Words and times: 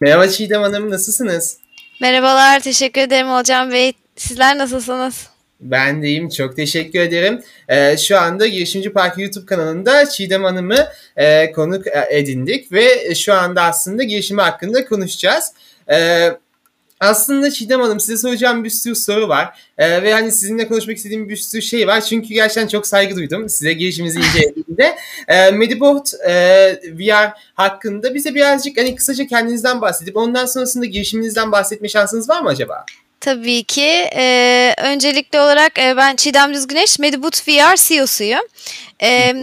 Merhaba 0.00 0.28
Çiğdem 0.28 0.62
Hanım, 0.62 0.90
nasılsınız? 0.90 1.58
Merhabalar, 2.00 2.60
teşekkür 2.60 3.00
ederim 3.00 3.28
Hocam 3.28 3.70
Bey. 3.70 3.92
Sizler 4.16 4.58
nasılsınız? 4.58 5.26
Ben 5.60 6.02
de 6.02 6.06
iyiyim, 6.08 6.28
çok 6.28 6.56
teşekkür 6.56 7.00
ederim. 7.00 7.42
Ee, 7.68 7.96
şu 7.96 8.18
anda 8.18 8.46
Girişimci 8.46 8.92
Park 8.92 9.18
YouTube 9.18 9.46
kanalında 9.46 10.08
Çiğdem 10.08 10.44
Hanım'ı 10.44 10.88
e, 11.16 11.52
konuk 11.52 11.86
edindik 12.10 12.72
ve 12.72 13.14
şu 13.14 13.34
anda 13.34 13.62
aslında 13.62 14.02
girişimi 14.02 14.40
hakkında 14.40 14.84
konuşacağız. 14.84 15.52
Ee, 15.90 16.30
aslında 17.00 17.50
Çiğdem 17.50 17.80
Hanım 17.80 18.00
size 18.00 18.16
soracağım 18.16 18.64
bir 18.64 18.70
sürü 18.70 18.94
soru 18.94 19.28
var. 19.28 19.60
Ee, 19.78 20.02
ve 20.02 20.12
hani 20.12 20.32
sizinle 20.32 20.68
konuşmak 20.68 20.96
istediğim 20.96 21.28
bir 21.28 21.36
sürü 21.36 21.62
şey 21.62 21.86
var. 21.86 22.00
Çünkü 22.00 22.28
gerçekten 22.28 22.68
çok 22.68 22.86
saygı 22.86 23.16
duydum 23.16 23.48
size 23.48 23.72
girişimizi 23.72 24.18
incelediğimde. 24.18 24.98
Ee, 25.28 25.50
Medibot 25.50 26.14
e, 26.28 26.32
VR 26.84 27.32
hakkında 27.54 28.14
bize 28.14 28.34
birazcık 28.34 28.78
hani 28.78 28.94
kısaca 28.94 29.26
kendinizden 29.26 29.80
bahsedip 29.80 30.16
ondan 30.16 30.46
sonrasında 30.46 30.84
girişiminizden 30.84 31.52
bahsetme 31.52 31.88
şansınız 31.88 32.28
var 32.28 32.42
mı 32.42 32.48
acaba? 32.48 32.84
Tabii 33.20 33.64
ki. 33.64 34.08
Ee, 34.16 34.74
öncelikli 34.84 35.40
olarak 35.40 35.78
e, 35.78 35.96
ben 35.96 36.16
Çiğdem 36.16 36.54
Düzgüneş, 36.54 36.98
Medibot 36.98 37.48
VR 37.48 37.76
CEO'suyum. 37.76 38.42
Ee, 39.02 39.34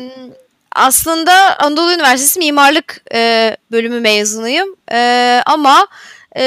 aslında 0.76 1.60
Anadolu 1.60 1.94
Üniversitesi 1.94 2.40
Mimarlık 2.40 3.02
e, 3.14 3.58
bölümü 3.72 4.00
mezunuyum. 4.00 4.76
E, 4.92 5.42
ama 5.46 5.88
e, 6.36 6.44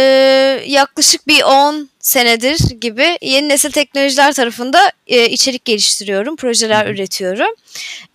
yaklaşık 0.66 1.26
bir 1.26 1.42
10 1.42 1.88
senedir 2.00 2.58
gibi 2.80 3.18
yeni 3.22 3.48
nesil 3.48 3.70
teknolojiler 3.70 4.32
tarafında 4.32 4.92
e, 5.06 5.28
içerik 5.28 5.64
geliştiriyorum, 5.64 6.36
projeler 6.36 6.86
üretiyorum. 6.86 7.54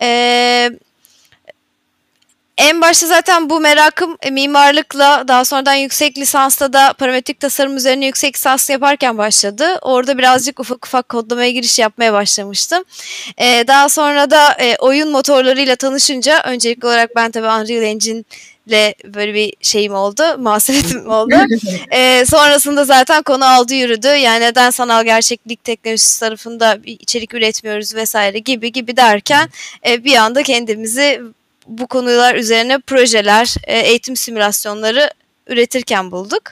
E, 0.01 0.69
en 2.57 2.81
başta 2.81 3.07
zaten 3.07 3.49
bu 3.49 3.59
merakım 3.59 4.17
e, 4.21 4.29
mimarlıkla 4.29 5.27
daha 5.27 5.45
sonradan 5.45 5.73
yüksek 5.73 6.17
lisansta 6.17 6.73
da 6.73 6.93
parametrik 6.93 7.39
tasarım 7.39 7.77
üzerine 7.77 8.05
yüksek 8.05 8.35
lisans 8.35 8.69
yaparken 8.69 9.17
başladı. 9.17 9.79
Orada 9.81 10.17
birazcık 10.17 10.59
ufak 10.59 10.85
ufak 10.85 11.09
kodlamaya 11.09 11.51
giriş 11.51 11.79
yapmaya 11.79 12.13
başlamıştım. 12.13 12.83
Ee, 13.37 13.63
daha 13.67 13.89
sonra 13.89 14.31
da 14.31 14.53
e, 14.59 14.75
oyun 14.79 15.11
motorlarıyla 15.11 15.75
tanışınca 15.75 16.43
öncelikli 16.43 16.85
olarak 16.85 17.15
ben 17.15 17.31
tabii 17.31 17.47
Unreal 17.47 17.83
Engine 17.83 18.23
ile 18.67 18.95
böyle 19.05 19.33
bir 19.33 19.53
şeyim 19.61 19.93
oldu, 19.93 20.23
muhasebetim 20.37 21.09
oldu. 21.09 21.35
ee, 21.91 22.23
sonrasında 22.27 22.85
zaten 22.85 23.23
konu 23.23 23.45
aldı 23.45 23.73
yürüdü. 23.73 24.07
Yani 24.07 24.41
neden 24.45 24.69
sanal 24.69 25.05
gerçeklik 25.05 25.63
teknolojisi 25.63 26.19
tarafında 26.19 26.83
bir 26.83 26.99
içerik 26.99 27.33
üretmiyoruz 27.33 27.95
vesaire 27.95 28.39
gibi 28.39 28.71
gibi 28.71 28.97
derken 28.97 29.49
e, 29.87 30.03
bir 30.03 30.15
anda 30.15 30.43
kendimizi 30.43 31.21
bu 31.67 31.87
konular 31.87 32.35
üzerine 32.35 32.79
projeler, 32.79 33.55
e, 33.63 33.79
eğitim 33.79 34.15
simülasyonları 34.15 35.09
üretirken 35.47 36.11
bulduk. 36.11 36.43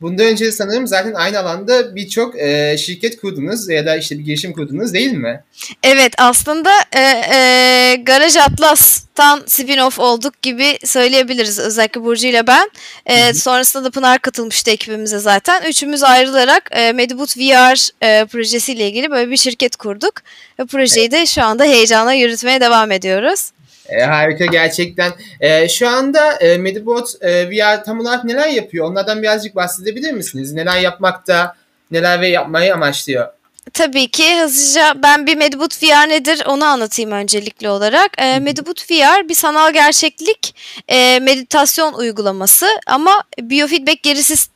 Bundan 0.00 0.26
önce 0.26 0.52
sanırım 0.52 0.86
zaten 0.86 1.14
aynı 1.14 1.38
alanda 1.38 1.96
birçok 1.96 2.38
e, 2.40 2.76
şirket 2.78 3.20
kurdunuz 3.20 3.68
ya 3.68 3.86
da 3.86 3.96
işte 3.96 4.18
bir 4.18 4.24
girişim 4.24 4.52
kurdunuz 4.52 4.94
değil 4.94 5.12
mi? 5.12 5.44
Evet 5.82 6.12
aslında 6.18 6.70
e, 6.92 7.00
e, 7.34 7.96
Garaj 8.02 8.36
Atlas'tan 8.36 9.40
spin-off 9.40 10.00
olduk 10.00 10.42
gibi 10.42 10.78
söyleyebiliriz. 10.84 11.58
Özellikle 11.58 12.02
Burcu 12.02 12.26
ile 12.26 12.46
ben. 12.46 12.70
E, 13.06 13.34
sonrasında 13.34 13.84
da 13.84 13.90
Pınar 13.90 14.18
katılmıştı 14.18 14.70
ekibimize 14.70 15.18
zaten. 15.18 15.62
Üçümüz 15.62 16.02
ayrılarak 16.02 16.70
e, 16.72 16.92
Medibut 16.92 17.36
VR 17.36 17.90
e, 18.04 18.24
projesiyle 18.24 18.88
ilgili 18.88 19.10
böyle 19.10 19.30
bir 19.30 19.36
şirket 19.36 19.76
kurduk. 19.76 20.12
Ve 20.60 20.66
projeyi 20.66 21.10
de 21.10 21.26
şu 21.26 21.42
anda 21.42 21.64
heyecanla 21.64 22.12
yürütmeye 22.12 22.60
devam 22.60 22.92
ediyoruz. 22.92 23.50
E, 23.88 24.02
harika 24.02 24.46
gerçekten. 24.46 25.12
E, 25.40 25.68
şu 25.68 25.88
anda 25.88 26.32
e, 26.32 26.58
Medibot 26.58 27.14
e, 27.20 27.50
VR 27.50 27.84
tam 27.84 28.00
olarak 28.00 28.24
neler 28.24 28.48
yapıyor? 28.48 28.90
Onlardan 28.90 29.22
birazcık 29.22 29.56
bahsedebilir 29.56 30.12
misiniz? 30.12 30.52
Neler 30.52 30.80
yapmakta, 30.80 31.56
neler 31.90 32.20
ve 32.20 32.28
yapmayı 32.28 32.74
amaçlıyor? 32.74 33.28
Tabii 33.72 34.08
ki 34.10 34.40
hızlıca 34.40 34.94
ben 35.02 35.26
bir 35.26 35.36
Medibut 35.36 35.82
VR 35.82 36.08
nedir 36.08 36.42
onu 36.46 36.64
anlatayım 36.64 37.12
öncelikli 37.12 37.68
olarak. 37.68 38.10
E, 38.18 38.38
Medibut 38.38 38.90
VR 38.90 39.28
bir 39.28 39.34
sanal 39.34 39.72
gerçeklik 39.72 40.54
e, 40.88 41.20
meditasyon 41.22 41.92
uygulaması 41.92 42.66
ama 42.86 43.22
biofeedback 43.40 44.02
gerisi 44.02 44.48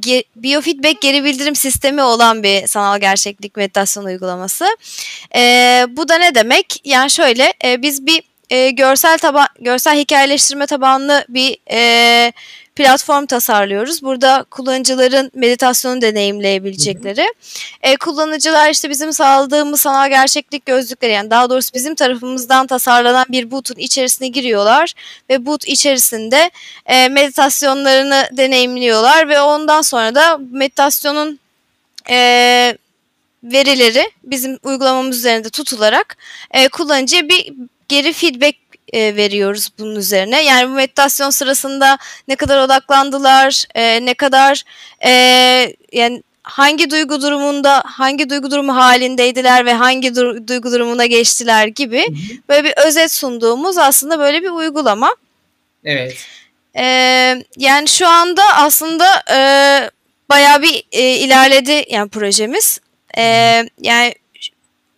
ge, 0.00 0.24
biofeedback 0.36 1.00
geri 1.00 1.24
bildirim 1.24 1.56
sistemi 1.56 2.02
olan 2.02 2.42
bir 2.42 2.66
sanal 2.66 3.00
gerçeklik 3.00 3.56
meditasyon 3.56 4.04
uygulaması. 4.04 4.66
E, 5.36 5.84
bu 5.88 6.08
da 6.08 6.18
ne 6.18 6.34
demek? 6.34 6.80
Yani 6.84 7.10
şöyle 7.10 7.54
e, 7.64 7.82
biz 7.82 8.06
bir 8.06 8.22
e, 8.50 8.70
görsel 8.70 9.18
taban 9.18 9.46
görsel 9.60 9.98
hikayeleştirme 9.98 10.66
tabanlı 10.66 11.24
bir 11.28 11.58
e, 11.70 12.32
platform 12.76 13.26
tasarlıyoruz. 13.26 14.02
Burada 14.02 14.44
kullanıcıların 14.50 15.30
meditasyonu 15.34 16.00
deneyimleyebilecekleri. 16.00 17.26
E, 17.82 17.96
kullanıcılar 17.96 18.70
işte 18.70 18.90
bizim 18.90 19.12
sağladığımız 19.12 19.80
sanal 19.80 20.08
gerçeklik 20.08 20.66
gözlükleri 20.66 21.12
yani 21.12 21.30
daha 21.30 21.50
doğrusu 21.50 21.74
bizim 21.74 21.94
tarafımızdan 21.94 22.66
tasarlanan 22.66 23.24
bir 23.28 23.50
boot'un 23.50 23.76
içerisine 23.76 24.28
giriyorlar 24.28 24.92
ve 25.30 25.46
boot 25.46 25.68
içerisinde 25.68 26.50
e, 26.86 27.08
meditasyonlarını 27.08 28.28
deneyimliyorlar 28.32 29.28
ve 29.28 29.40
ondan 29.40 29.82
sonra 29.82 30.14
da 30.14 30.38
meditasyonun 30.50 31.38
e, 32.10 32.78
verileri 33.42 34.10
bizim 34.24 34.58
uygulamamız 34.62 35.16
üzerinde 35.16 35.50
tutularak 35.50 36.16
e, 36.50 36.68
kullanıcıya 36.68 37.28
bir 37.28 37.52
geri 37.88 38.12
feedback 38.12 38.56
e, 38.92 39.16
veriyoruz 39.16 39.68
bunun 39.78 39.96
üzerine. 39.96 40.42
Yani 40.44 40.68
bu 40.68 40.72
meditasyon 40.72 41.30
sırasında 41.30 41.98
ne 42.28 42.36
kadar 42.36 42.58
odaklandılar, 42.58 43.64
e, 43.74 44.06
ne 44.06 44.14
kadar 44.14 44.62
e, 45.04 45.10
yani 45.92 46.22
hangi 46.42 46.90
duygu 46.90 47.22
durumunda, 47.22 47.82
hangi 47.86 48.30
duygu 48.30 48.50
durumu 48.50 48.76
halindeydiler 48.76 49.66
ve 49.66 49.72
hangi 49.72 50.08
du- 50.08 50.48
duygu 50.48 50.72
durumuna 50.72 51.06
geçtiler 51.06 51.66
gibi 51.66 52.06
böyle 52.48 52.64
bir 52.64 52.74
özet 52.86 53.12
sunduğumuz 53.12 53.78
aslında 53.78 54.18
böyle 54.18 54.42
bir 54.42 54.50
uygulama. 54.50 55.16
Evet. 55.84 56.16
E, 56.76 56.84
yani 57.56 57.88
şu 57.88 58.08
anda 58.08 58.42
aslında 58.54 59.22
e, 59.32 59.38
bayağı 60.30 60.62
bir 60.62 60.82
e, 60.92 61.02
ilerledi 61.02 61.84
yani 61.88 62.08
projemiz. 62.08 62.80
E, 63.18 63.22
yani 63.80 64.14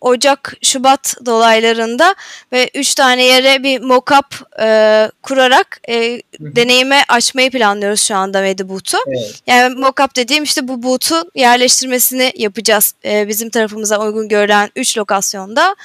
Ocak, 0.01 0.53
Şubat 0.61 1.15
dolaylarında 1.25 2.15
ve 2.51 2.69
3 2.75 2.95
tane 2.95 3.23
yere 3.23 3.63
bir 3.63 3.81
mock-up 3.81 4.61
e, 4.61 5.11
kurarak 5.23 5.81
e, 5.89 6.21
deneyime 6.39 7.03
açmayı 7.07 7.51
planlıyoruz 7.51 8.01
şu 8.01 8.15
anda 8.15 8.41
Mediboot'u. 8.41 8.97
Evet. 9.07 9.41
Yani 9.47 9.75
mock-up 9.75 10.15
dediğim 10.15 10.43
işte 10.43 10.67
bu 10.67 10.83
boot'un 10.83 11.31
yerleştirmesini 11.35 12.33
yapacağız 12.35 12.93
e, 13.05 13.27
bizim 13.27 13.49
tarafımıza 13.49 13.99
uygun 13.99 14.27
görülen 14.27 14.69
3 14.75 14.97
lokasyonda 14.97 15.75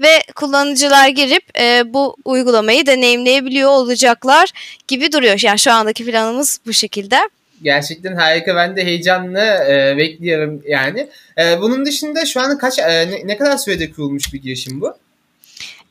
ve 0.00 0.22
kullanıcılar 0.34 1.08
girip 1.08 1.58
e, 1.58 1.82
bu 1.94 2.16
uygulamayı 2.24 2.86
deneyimleyebiliyor 2.86 3.70
olacaklar 3.70 4.52
gibi 4.88 5.12
duruyor. 5.12 5.40
Yani 5.42 5.58
şu 5.58 5.72
andaki 5.72 6.04
planımız 6.04 6.60
bu 6.66 6.72
şekilde 6.72 7.28
gerçekten 7.62 8.16
harika. 8.16 8.56
Ben 8.56 8.76
de 8.76 8.84
heyecanla 8.84 9.64
e, 9.64 9.96
bekliyorum 9.96 10.62
yani. 10.68 11.08
E, 11.38 11.60
bunun 11.60 11.86
dışında 11.86 12.26
şu 12.26 12.40
anda 12.40 12.58
kaç 12.58 12.78
e, 12.78 13.10
ne, 13.10 13.20
ne 13.24 13.36
kadar 13.36 13.56
sürede 13.56 13.90
kurulmuş 13.90 14.32
bir 14.32 14.42
girişim 14.42 14.80
bu? 14.80 14.94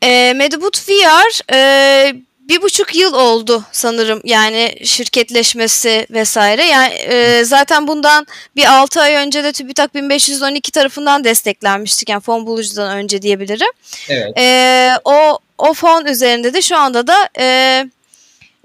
E, 0.01 0.33
Medibut 0.33 0.89
VR 0.89 1.53
e, 1.53 2.13
bir 2.49 2.61
buçuk 2.61 2.95
yıl 2.95 3.13
oldu 3.13 3.63
sanırım 3.71 4.21
yani 4.23 4.75
şirketleşmesi 4.83 6.07
vesaire. 6.09 6.65
Yani 6.65 6.93
e, 6.93 7.43
zaten 7.43 7.87
bundan 7.87 8.27
bir 8.55 8.77
altı 8.77 9.01
ay 9.01 9.13
önce 9.13 9.43
de 9.43 9.51
TÜBİTAK 9.51 9.95
1512 9.95 10.71
tarafından 10.71 11.23
desteklenmiştik. 11.23 12.09
Yani 12.09 12.21
fon 12.21 12.45
bulucudan 12.45 12.97
önce 12.97 13.21
diyebilirim. 13.21 13.71
Evet. 14.09 14.37
E, 14.37 14.89
o 15.05 15.39
o 15.57 15.73
fon 15.73 16.05
üzerinde 16.05 16.53
de 16.53 16.61
şu 16.61 16.77
anda 16.77 17.07
da 17.07 17.29
e, 17.39 17.85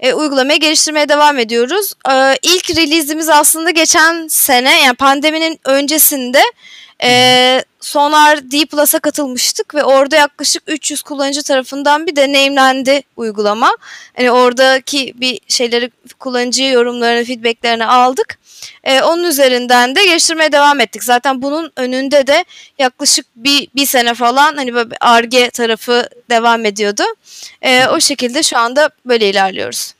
e, 0.03 0.13
uygulamayı 0.13 0.59
geliştirmeye 0.59 1.09
devam 1.09 1.39
ediyoruz. 1.39 1.93
E, 2.09 2.35
ilk 2.41 2.69
release'imiz 2.77 3.29
aslında 3.29 3.69
geçen 3.69 4.27
sene 4.27 4.81
yani 4.81 4.95
pandeminin 4.95 5.59
öncesinde 5.65 6.41
e, 7.03 7.63
Sonar 7.79 8.51
D 8.51 8.65
Plus'a 8.65 8.99
katılmıştık 8.99 9.75
ve 9.75 9.83
orada 9.83 10.15
yaklaşık 10.15 10.63
300 10.67 11.01
kullanıcı 11.01 11.43
tarafından 11.43 12.07
bir 12.07 12.15
deneyimlendi 12.15 13.01
uygulama. 13.17 13.77
Yani 14.17 14.31
oradaki 14.31 15.13
bir 15.15 15.39
şeyleri 15.47 15.91
kullanıcı 16.19 16.63
yorumlarını, 16.63 17.23
feedbacklerini 17.23 17.85
aldık. 17.85 18.39
Ee, 18.83 19.01
onun 19.01 19.23
üzerinden 19.23 19.95
de 19.95 20.05
geliştirmeye 20.05 20.51
devam 20.51 20.79
ettik. 20.79 21.03
Zaten 21.03 21.41
bunun 21.41 21.71
önünde 21.75 22.27
de 22.27 22.45
yaklaşık 22.79 23.25
bir, 23.35 23.67
bir 23.75 23.85
sene 23.85 24.13
falan 24.13 24.55
hani 24.55 24.73
böyle 24.73 24.95
ARGE 24.99 25.49
tarafı 25.49 26.09
devam 26.29 26.65
ediyordu. 26.65 27.03
Ee, 27.61 27.87
o 27.87 27.99
şekilde 27.99 28.43
şu 28.43 28.57
anda 28.57 28.89
böyle 29.05 29.29
ilerliyoruz. 29.29 29.93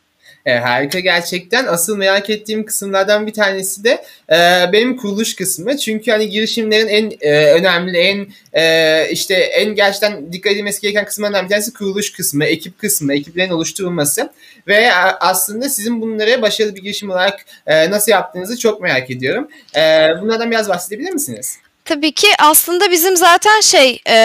E, 0.45 0.54
harika 0.54 1.00
gerçekten. 1.00 1.66
Asıl 1.66 1.98
merak 1.98 2.30
ettiğim 2.30 2.66
kısımlardan 2.66 3.28
bir 3.28 3.34
tanesi 3.34 3.84
de 3.84 4.04
e, 4.30 4.72
benim 4.74 4.98
kuruluş 4.98 5.36
kısmı. 5.36 5.78
Çünkü 5.78 6.12
hani 6.12 6.30
girişimlerin 6.30 6.88
en 6.88 7.12
e, 7.22 7.54
önemli, 7.54 7.98
en 7.98 8.28
e, 8.54 9.07
işte 9.12 9.34
en 9.34 9.75
gerçekten 9.75 10.34
dikkat 10.34 10.54
edilmesi 10.54 10.81
gereken 10.81 11.06
kısımlardan 11.06 11.45
bir 11.45 11.50
tanesi 11.50 11.74
kuruluş 11.74 12.12
kısmı, 12.12 12.45
ekip 12.45 12.80
kısmı, 12.80 13.13
ekiplerin 13.13 13.51
oluşturulması. 13.51 14.30
Ve 14.68 14.94
aslında 15.19 15.69
sizin 15.69 16.01
bunları 16.01 16.42
başarılı 16.42 16.75
bir 16.75 16.81
girişim 16.81 17.10
olarak 17.10 17.46
e, 17.68 17.92
nasıl 17.92 18.12
yaptığınızı 18.12 18.57
çok 18.60 18.81
merak 18.81 19.12
ediyorum. 19.12 19.48
E, 19.75 20.10
bunlardan 20.22 20.51
biraz 20.51 20.69
bahsedebilir 20.69 21.12
misiniz? 21.12 21.57
Tabii 21.85 22.12
ki 22.12 22.27
aslında 22.39 22.91
bizim 22.91 23.18
zaten 23.18 23.62
şey 23.62 24.01
e, 24.09 24.15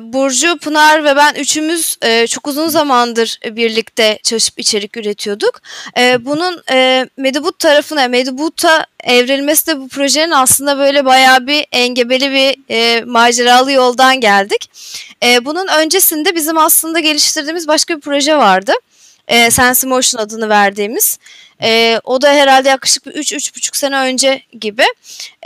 Burcu, 0.00 0.58
Pınar 0.58 1.04
ve 1.04 1.16
ben 1.16 1.34
üçümüz 1.34 1.96
e, 2.02 2.26
çok 2.26 2.46
uzun 2.46 2.68
zamandır 2.68 3.38
birlikte 3.44 4.18
çalışıp 4.22 4.58
içerik 4.58 4.96
üretiyorduk. 4.96 5.60
E, 5.98 6.24
bunun 6.24 6.62
e, 6.70 7.08
Medibut 7.16 7.58
tarafına, 7.58 8.08
Medibut'a 8.08 8.86
evrilmesi 9.04 9.66
de 9.66 9.80
bu 9.80 9.88
projenin 9.88 10.30
aslında 10.30 10.78
böyle 10.78 11.04
bayağı 11.04 11.46
bir 11.46 11.66
engebeli 11.72 12.30
bir 12.30 12.74
e, 12.74 13.04
maceralı 13.04 13.72
yoldan 13.72 14.20
geldik. 14.20 14.70
E, 15.24 15.44
bunun 15.44 15.66
öncesinde 15.66 16.34
bizim 16.34 16.58
aslında 16.58 17.00
geliştirdiğimiz 17.00 17.68
başka 17.68 17.96
bir 17.96 18.00
proje 18.00 18.36
vardı. 18.36 18.72
E, 19.28 19.50
Sense 19.50 19.86
Motion 19.86 20.22
adını 20.22 20.48
verdiğimiz. 20.48 21.18
E, 21.62 22.00
o 22.04 22.22
da 22.22 22.32
herhalde 22.32 22.68
yaklaşık 22.68 23.06
bir 23.06 23.12
3-3,5 23.12 23.76
sene 23.76 23.96
önce 23.96 24.42
gibi. 24.60 24.84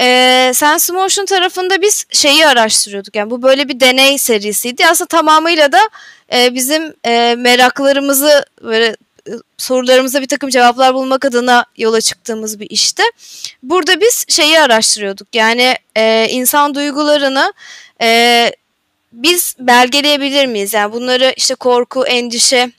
E, 0.00 0.50
Sense 0.54 0.92
Motion 0.92 1.26
tarafında 1.26 1.82
biz 1.82 2.04
şeyi 2.12 2.46
araştırıyorduk. 2.46 3.16
Yani 3.16 3.30
bu 3.30 3.42
böyle 3.42 3.68
bir 3.68 3.80
deney 3.80 4.18
serisiydi. 4.18 4.86
Aslında 4.86 5.08
tamamıyla 5.08 5.72
da 5.72 5.80
e, 6.32 6.54
bizim 6.54 6.94
e, 7.04 7.34
meraklarımızı 7.38 8.44
böyle 8.62 8.86
e, 9.28 9.32
sorularımıza 9.58 10.22
bir 10.22 10.28
takım 10.28 10.50
cevaplar 10.50 10.94
bulmak 10.94 11.24
adına 11.24 11.64
yola 11.76 12.00
çıktığımız 12.00 12.60
bir 12.60 12.70
işti. 12.70 13.02
Burada 13.62 14.00
biz 14.00 14.24
şeyi 14.28 14.60
araştırıyorduk. 14.60 15.28
Yani 15.32 15.76
e, 15.96 16.26
insan 16.30 16.74
duygularını 16.74 17.52
e, 18.02 18.52
biz 19.12 19.56
belgeleyebilir 19.58 20.46
miyiz? 20.46 20.74
Yani 20.74 20.92
bunları 20.92 21.34
işte 21.36 21.54
korku, 21.54 22.06
endişe, 22.06 22.70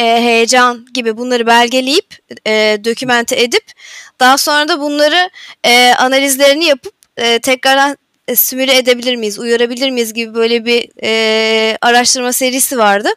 e, 0.00 0.04
heyecan 0.04 0.86
gibi 0.94 1.16
bunları 1.16 1.46
belgeleyip 1.46 2.18
e, 2.46 2.78
dokümente 2.84 3.42
edip 3.42 3.72
daha 4.20 4.38
sonra 4.38 4.68
da 4.68 4.80
bunları 4.80 5.30
e, 5.64 5.94
analizlerini 5.94 6.64
yapıp 6.64 6.94
e, 7.16 7.38
tekrardan 7.38 7.96
e, 8.30 8.36
simüle 8.36 8.76
edebilir 8.76 9.16
miyiz, 9.16 9.38
uyarabilir 9.38 9.90
miyiz 9.90 10.12
gibi 10.12 10.34
böyle 10.34 10.64
bir 10.64 10.88
e, 11.02 11.78
araştırma 11.80 12.32
serisi 12.32 12.78
vardı. 12.78 13.08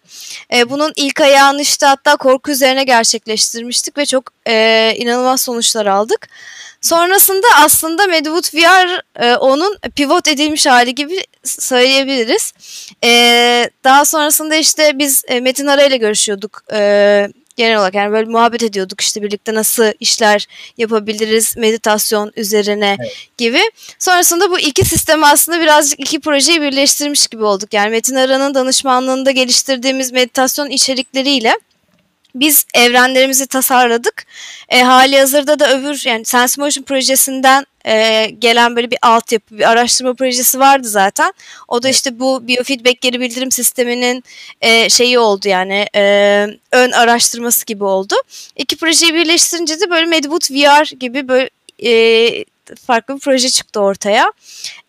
E, 0.53 0.69
bunun 0.69 0.93
ilk 0.95 1.21
ayağını 1.21 1.61
işte 1.61 1.85
hatta 1.85 2.15
korku 2.15 2.51
üzerine 2.51 2.83
gerçekleştirmiştik 2.83 3.97
ve 3.97 4.05
çok 4.05 4.23
e, 4.47 4.93
inanılmaz 4.97 5.41
sonuçlar 5.41 5.85
aldık. 5.85 6.29
Sonrasında 6.81 7.47
aslında 7.63 8.07
Medwood 8.07 8.53
VR 8.53 9.01
e, 9.23 9.35
onun 9.35 9.77
pivot 9.95 10.27
edilmiş 10.27 10.65
hali 10.65 10.95
gibi 10.95 11.23
söyleyebiliriz. 11.43 12.53
E, 13.03 13.69
daha 13.83 14.05
sonrasında 14.05 14.55
işte 14.55 14.91
biz 14.95 15.23
e, 15.27 15.39
Metin 15.39 15.67
Ara 15.67 15.83
ile 15.83 15.97
görüşüyorduk. 15.97 16.63
E, 16.73 17.29
genel 17.55 17.77
olarak 17.77 17.93
yani 17.93 18.11
böyle 18.11 18.29
muhabbet 18.29 18.63
ediyorduk 18.63 19.01
işte 19.01 19.21
birlikte 19.21 19.53
nasıl 19.53 19.91
işler 19.99 20.47
yapabiliriz 20.77 21.57
meditasyon 21.57 22.31
üzerine 22.35 22.97
evet. 22.99 23.27
gibi. 23.37 23.61
Sonrasında 23.99 24.51
bu 24.51 24.59
iki 24.59 24.85
sistemi 24.85 25.25
aslında 25.25 25.61
birazcık 25.61 25.99
iki 25.99 26.19
projeyi 26.19 26.61
birleştirmiş 26.61 27.27
gibi 27.27 27.43
olduk. 27.43 27.73
Yani 27.73 27.89
Metin 27.89 28.15
Ara'nın 28.15 28.53
danışmanlığında 28.53 29.31
geliştirdiğimiz 29.31 30.11
meditasyon 30.11 30.69
içerikleriyle 30.69 31.53
biz 32.35 32.65
evrenlerimizi 32.73 33.47
tasarladık. 33.47 34.25
E, 34.69 34.81
hali 34.81 35.19
hazırda 35.19 35.59
da 35.59 35.77
öbür 35.79 36.01
yani 36.05 36.25
SenseMotion 36.25 36.83
projesinden 36.83 37.65
e, 37.85 38.25
gelen 38.39 38.75
böyle 38.75 38.91
bir 38.91 38.97
altyapı, 39.01 39.57
bir 39.57 39.69
araştırma 39.69 40.13
projesi 40.13 40.59
vardı 40.59 40.87
zaten. 40.87 41.33
O 41.67 41.83
da 41.83 41.89
işte 41.89 42.19
bu 42.19 42.47
biofeedback 42.47 43.01
geri 43.01 43.19
bildirim 43.19 43.51
sisteminin 43.51 44.23
e, 44.61 44.89
şeyi 44.89 45.19
oldu 45.19 45.47
yani 45.47 45.85
e, 45.95 46.01
ön 46.71 46.91
araştırması 46.91 47.65
gibi 47.65 47.83
oldu. 47.83 48.15
İki 48.55 48.77
projeyi 48.77 49.13
birleştirince 49.13 49.79
de 49.79 49.89
böyle 49.89 50.05
Medboot 50.05 50.51
VR 50.51 50.95
gibi 50.99 51.27
böyle 51.27 51.49
e, 51.85 52.45
farklı 52.87 53.15
bir 53.15 53.19
proje 53.19 53.49
çıktı 53.49 53.79
ortaya. 53.79 54.33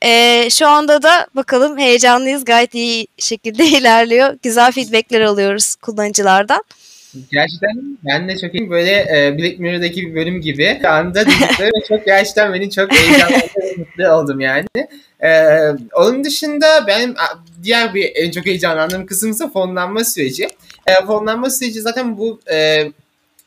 E, 0.02 0.48
şu 0.50 0.68
anda 0.68 1.02
da 1.02 1.26
bakalım 1.34 1.78
heyecanlıyız. 1.78 2.44
Gayet 2.44 2.74
iyi 2.74 3.06
şekilde 3.18 3.66
ilerliyor. 3.78 4.38
Güzel 4.42 4.72
feedbackler 4.72 5.20
alıyoruz 5.20 5.74
kullanıcılardan. 5.74 6.64
Gerçekten 7.32 7.98
ben 8.04 8.28
de 8.28 8.38
çok 8.38 8.54
iyi 8.54 8.70
böyle 8.70 8.90
e, 8.90 9.38
Black 9.38 9.58
Mirror'daki 9.58 10.06
bir 10.06 10.14
bölüm 10.14 10.40
gibi 10.40 10.80
duydukları 11.26 11.68
ve 11.68 11.86
çok 11.88 12.06
gerçekten 12.06 12.54
beni 12.54 12.70
çok 12.70 12.92
heyecanlandırdı 12.92 13.78
mutlu 13.78 14.08
oldum 14.08 14.40
yani. 14.40 14.66
E, 15.20 15.30
onun 15.94 16.24
dışında 16.24 16.86
benim 16.86 17.14
diğer 17.62 17.94
bir 17.94 18.12
en 18.14 18.30
çok 18.30 18.46
heyecanlandığım 18.46 19.06
kısım 19.06 19.30
ise 19.30 19.50
fonlanma 19.50 20.04
süreci. 20.04 20.48
E, 20.86 21.06
fonlanma 21.06 21.50
süreci 21.50 21.80
zaten 21.80 22.18
bu 22.18 22.40
e, 22.52 22.88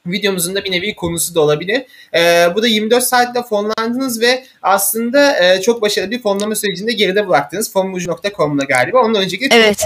videomuzun 0.06 0.56
da 0.56 0.64
bir 0.64 0.72
nevi 0.72 0.96
konusu 0.96 1.36
da 1.36 1.42
olabilir. 1.42 1.86
E, 2.14 2.56
bu 2.56 2.62
da 2.62 2.68
24 2.68 3.04
saatte 3.04 3.44
fonlandınız 3.44 4.22
ve 4.22 4.44
aslında 4.62 5.44
e, 5.44 5.62
çok 5.62 5.82
başarılı 5.82 6.12
bir 6.12 6.22
fonlama 6.22 6.56
sürecinde 6.56 6.94
geride 6.94 7.28
bıraktınız. 7.28 7.74
Fonmuj.com'la 7.74 8.64
galiba. 8.64 9.00
Ondan 9.00 9.24
önceki 9.24 9.50
evet. 9.52 9.86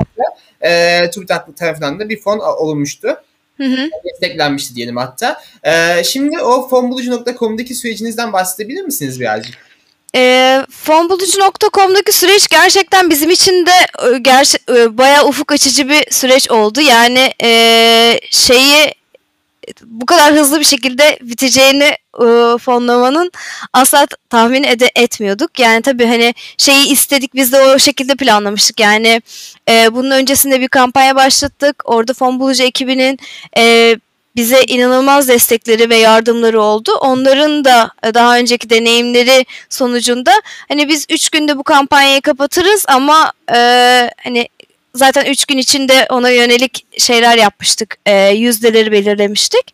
e, 0.62 1.10
TÜBİTAK 1.10 1.57
tarafından 1.57 2.00
da 2.00 2.10
bir 2.10 2.19
fon 2.19 2.39
olmuştu. 2.39 3.18
Hı 3.62 3.68
hı. 3.68 3.90
Desteklenmişti 4.06 4.75
diyelim 4.75 4.98
hatta. 4.98 5.42
Ee, 5.63 6.04
şimdi 6.04 6.40
o 6.40 6.69
fonbulucu.com'daki 6.69 7.75
sürecinizden 7.75 8.34
bahsedebilir 8.34 8.81
misiniz 8.81 9.19
birazcık? 9.19 9.58
E, 10.16 10.66
fonbulucu.com'daki 10.69 12.12
süreç 12.12 12.48
gerçekten 12.48 13.10
bizim 13.10 13.30
için 13.30 13.66
de 13.66 13.72
e, 14.08 14.18
gerçi, 14.18 14.58
e, 14.69 14.98
bayağı 14.98 15.28
ufuk 15.28 15.52
açıcı 15.52 15.90
bir 15.90 16.12
süreç 16.12 16.52
oldu. 16.52 16.81
Yani 16.81 17.34
e, 17.44 18.19
şeyi 18.31 18.94
bu 19.86 20.06
kadar 20.06 20.34
hızlı 20.34 20.60
bir 20.60 20.66
şekilde 20.66 21.19
biteceğini 21.22 21.98
e, 22.19 22.58
fonlamanın 22.58 23.31
asla 23.74 24.08
tahmin 24.30 24.63
ede 24.63 24.92
etmiyorduk. 24.96 25.60
Yani 25.60 25.81
tabii 25.81 26.06
hani 26.06 26.34
şeyi 26.58 26.88
istedik 26.88 27.36
biz 27.36 27.52
de 27.52 27.62
o 27.62 27.80
şekilde 27.80 28.16
planlamıştık. 28.16 28.80
Yani 28.80 29.22
e, 29.69 29.94
bunun 29.94 30.12
öncesinde 30.12 30.62
bir 30.62 30.68
kampanya 30.68 31.15
başlattık. 31.15 31.84
Orada 31.86 32.13
fon 32.13 32.39
bulucu 32.39 32.63
ekibinin 32.63 33.20
e, 33.58 33.96
bize 34.36 34.63
inanılmaz 34.68 35.27
destekleri 35.27 35.89
ve 35.89 35.96
yardımları 35.96 36.62
oldu. 36.62 36.91
Onların 37.01 37.65
da 37.65 37.91
daha 38.13 38.38
önceki 38.38 38.70
deneyimleri 38.70 39.46
sonucunda 39.70 40.32
hani 40.68 40.88
biz 40.88 41.06
üç 41.10 41.30
günde 41.30 41.58
bu 41.58 41.63
kampanyayı 41.63 42.22
kapatırız 42.22 42.86
ama 42.88 43.34
e, 43.53 43.58
hani 44.24 44.48
zaten 44.95 45.25
3 45.25 45.45
gün 45.45 45.57
içinde 45.57 46.07
ona 46.10 46.29
yönelik 46.29 46.86
şeyler 46.98 47.38
yapmıştık. 47.38 47.98
E, 48.05 48.29
yüzdeleri 48.29 48.91
belirlemiştik. 48.91 49.74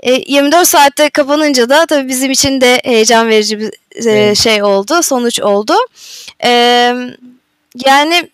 E, 0.00 0.32
24 0.32 0.68
saatte 0.68 1.10
kapanınca 1.10 1.68
da 1.68 1.86
tabii 1.86 2.08
bizim 2.08 2.30
için 2.30 2.60
de 2.60 2.80
heyecan 2.84 3.28
verici 3.28 3.58
bir 3.58 3.72
e, 4.06 4.34
şey 4.34 4.62
oldu, 4.62 5.02
sonuç 5.02 5.40
oldu. 5.40 5.74
E, 6.44 6.50
yani 7.86 8.30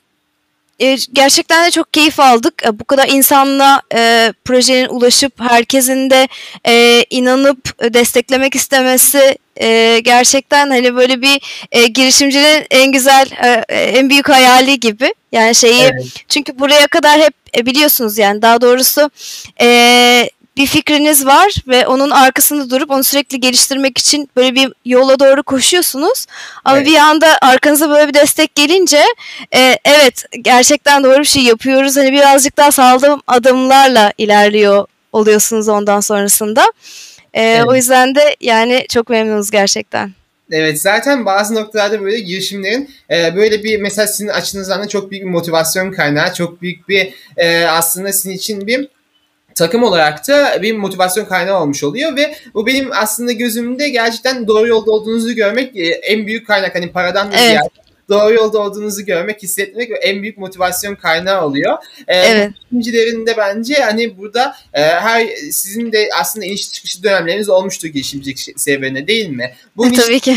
e, 0.82 0.96
gerçekten 1.12 1.66
de 1.66 1.70
çok 1.70 1.92
keyif 1.92 2.20
aldık. 2.20 2.66
E, 2.66 2.78
bu 2.78 2.84
kadar 2.84 3.08
insanla 3.08 3.82
e, 3.94 4.32
projenin 4.44 4.88
ulaşıp 4.88 5.40
herkesin 5.40 6.10
de 6.10 6.28
e, 6.66 7.04
inanıp 7.10 7.92
desteklemek 7.94 8.54
istemesi 8.54 9.38
e, 9.60 10.00
gerçekten 10.04 10.70
hani 10.70 10.96
böyle 10.96 11.22
bir 11.22 11.66
e, 11.72 11.86
girişimcinin 11.86 12.66
en 12.70 12.92
güzel 12.92 13.28
e, 13.68 13.74
en 13.74 14.10
büyük 14.10 14.28
hayali 14.28 14.80
gibi. 14.80 15.14
Yani 15.32 15.54
şeyi 15.54 15.82
evet. 15.82 16.06
çünkü 16.28 16.58
buraya 16.58 16.86
kadar 16.86 17.20
hep 17.20 17.34
e, 17.56 17.66
biliyorsunuz 17.66 18.18
yani 18.18 18.42
daha 18.42 18.60
doğrusu 18.60 19.10
e, 19.60 20.30
bir 20.56 20.66
fikriniz 20.66 21.26
var 21.26 21.54
ve 21.68 21.86
onun 21.86 22.10
arkasında 22.10 22.70
durup 22.70 22.90
onu 22.90 23.04
sürekli 23.04 23.40
geliştirmek 23.40 23.98
için 23.98 24.28
böyle 24.36 24.54
bir 24.54 24.72
yola 24.84 25.20
doğru 25.20 25.42
koşuyorsunuz. 25.42 26.26
Ama 26.64 26.76
evet. 26.76 26.86
bir 26.86 26.96
anda 26.96 27.38
arkanıza 27.42 27.90
böyle 27.90 28.08
bir 28.08 28.14
destek 28.14 28.54
gelince 28.54 29.04
e, 29.54 29.76
evet 29.84 30.24
gerçekten 30.40 31.04
doğru 31.04 31.18
bir 31.18 31.24
şey 31.24 31.42
yapıyoruz. 31.42 31.96
Hani 31.96 32.12
birazcık 32.12 32.56
daha 32.56 32.72
sağlam 32.72 33.22
adımlarla 33.26 34.12
ilerliyor 34.18 34.86
oluyorsunuz 35.12 35.68
ondan 35.68 36.00
sonrasında. 36.00 36.72
E, 37.34 37.42
evet. 37.42 37.64
O 37.68 37.74
yüzden 37.74 38.14
de 38.14 38.36
yani 38.40 38.86
çok 38.88 39.08
memnunuz 39.08 39.50
gerçekten. 39.50 40.12
Evet 40.50 40.82
zaten 40.82 41.26
bazı 41.26 41.54
noktalarda 41.54 42.00
böyle 42.00 42.20
girişimlerin 42.20 42.90
e, 43.10 43.36
böyle 43.36 43.64
bir 43.64 43.80
mesela 43.80 44.06
sizin 44.06 44.28
açınızdan 44.28 44.82
da 44.82 44.88
çok 44.88 45.10
büyük 45.10 45.24
bir 45.24 45.30
motivasyon 45.30 45.92
kaynağı, 45.92 46.34
çok 46.34 46.62
büyük 46.62 46.88
bir 46.88 47.14
e, 47.36 47.64
aslında 47.64 48.12
sizin 48.12 48.30
için 48.30 48.66
bir 48.66 48.88
takım 49.54 49.82
olarak 49.82 50.28
da 50.28 50.62
bir 50.62 50.76
motivasyon 50.76 51.24
kaynağı 51.24 51.60
olmuş 51.60 51.84
oluyor 51.84 52.16
ve 52.16 52.34
bu 52.54 52.66
benim 52.66 52.90
aslında 52.92 53.32
gözümde 53.32 53.88
gerçekten 53.88 54.48
doğru 54.48 54.68
yolda 54.68 54.90
olduğunuzu 54.90 55.32
görmek 55.32 55.76
e, 55.76 55.86
en 55.86 56.26
büyük 56.26 56.46
kaynak 56.46 56.74
hani 56.74 56.92
paradan 56.92 57.32
da 57.32 57.36
evet. 57.36 57.48
ziyade 57.48 57.81
doğru 58.12 58.34
yolda 58.34 58.58
olduğunuzu 58.58 59.04
görmek, 59.04 59.42
hissetmek 59.42 59.90
en 60.02 60.22
büyük 60.22 60.38
motivasyon 60.38 60.94
kaynağı 60.94 61.46
oluyor. 61.46 61.78
Ee, 62.08 62.16
evet. 62.16 62.50
Girişimcilerin 62.70 63.26
bence 63.26 63.74
hani 63.74 64.18
burada 64.18 64.56
e, 64.74 64.82
her 64.82 65.26
sizin 65.50 65.92
de 65.92 66.08
aslında 66.20 66.46
iniş 66.46 66.72
çıkışı 66.72 67.02
dönemleriniz 67.02 67.48
olmuştur 67.48 67.88
girişimcilik 67.88 68.48
serüvenine 68.56 69.06
değil 69.06 69.28
mi? 69.28 69.54
Bu 69.76 69.86
e, 69.86 69.92
Tabii 69.92 70.20
ki. 70.20 70.36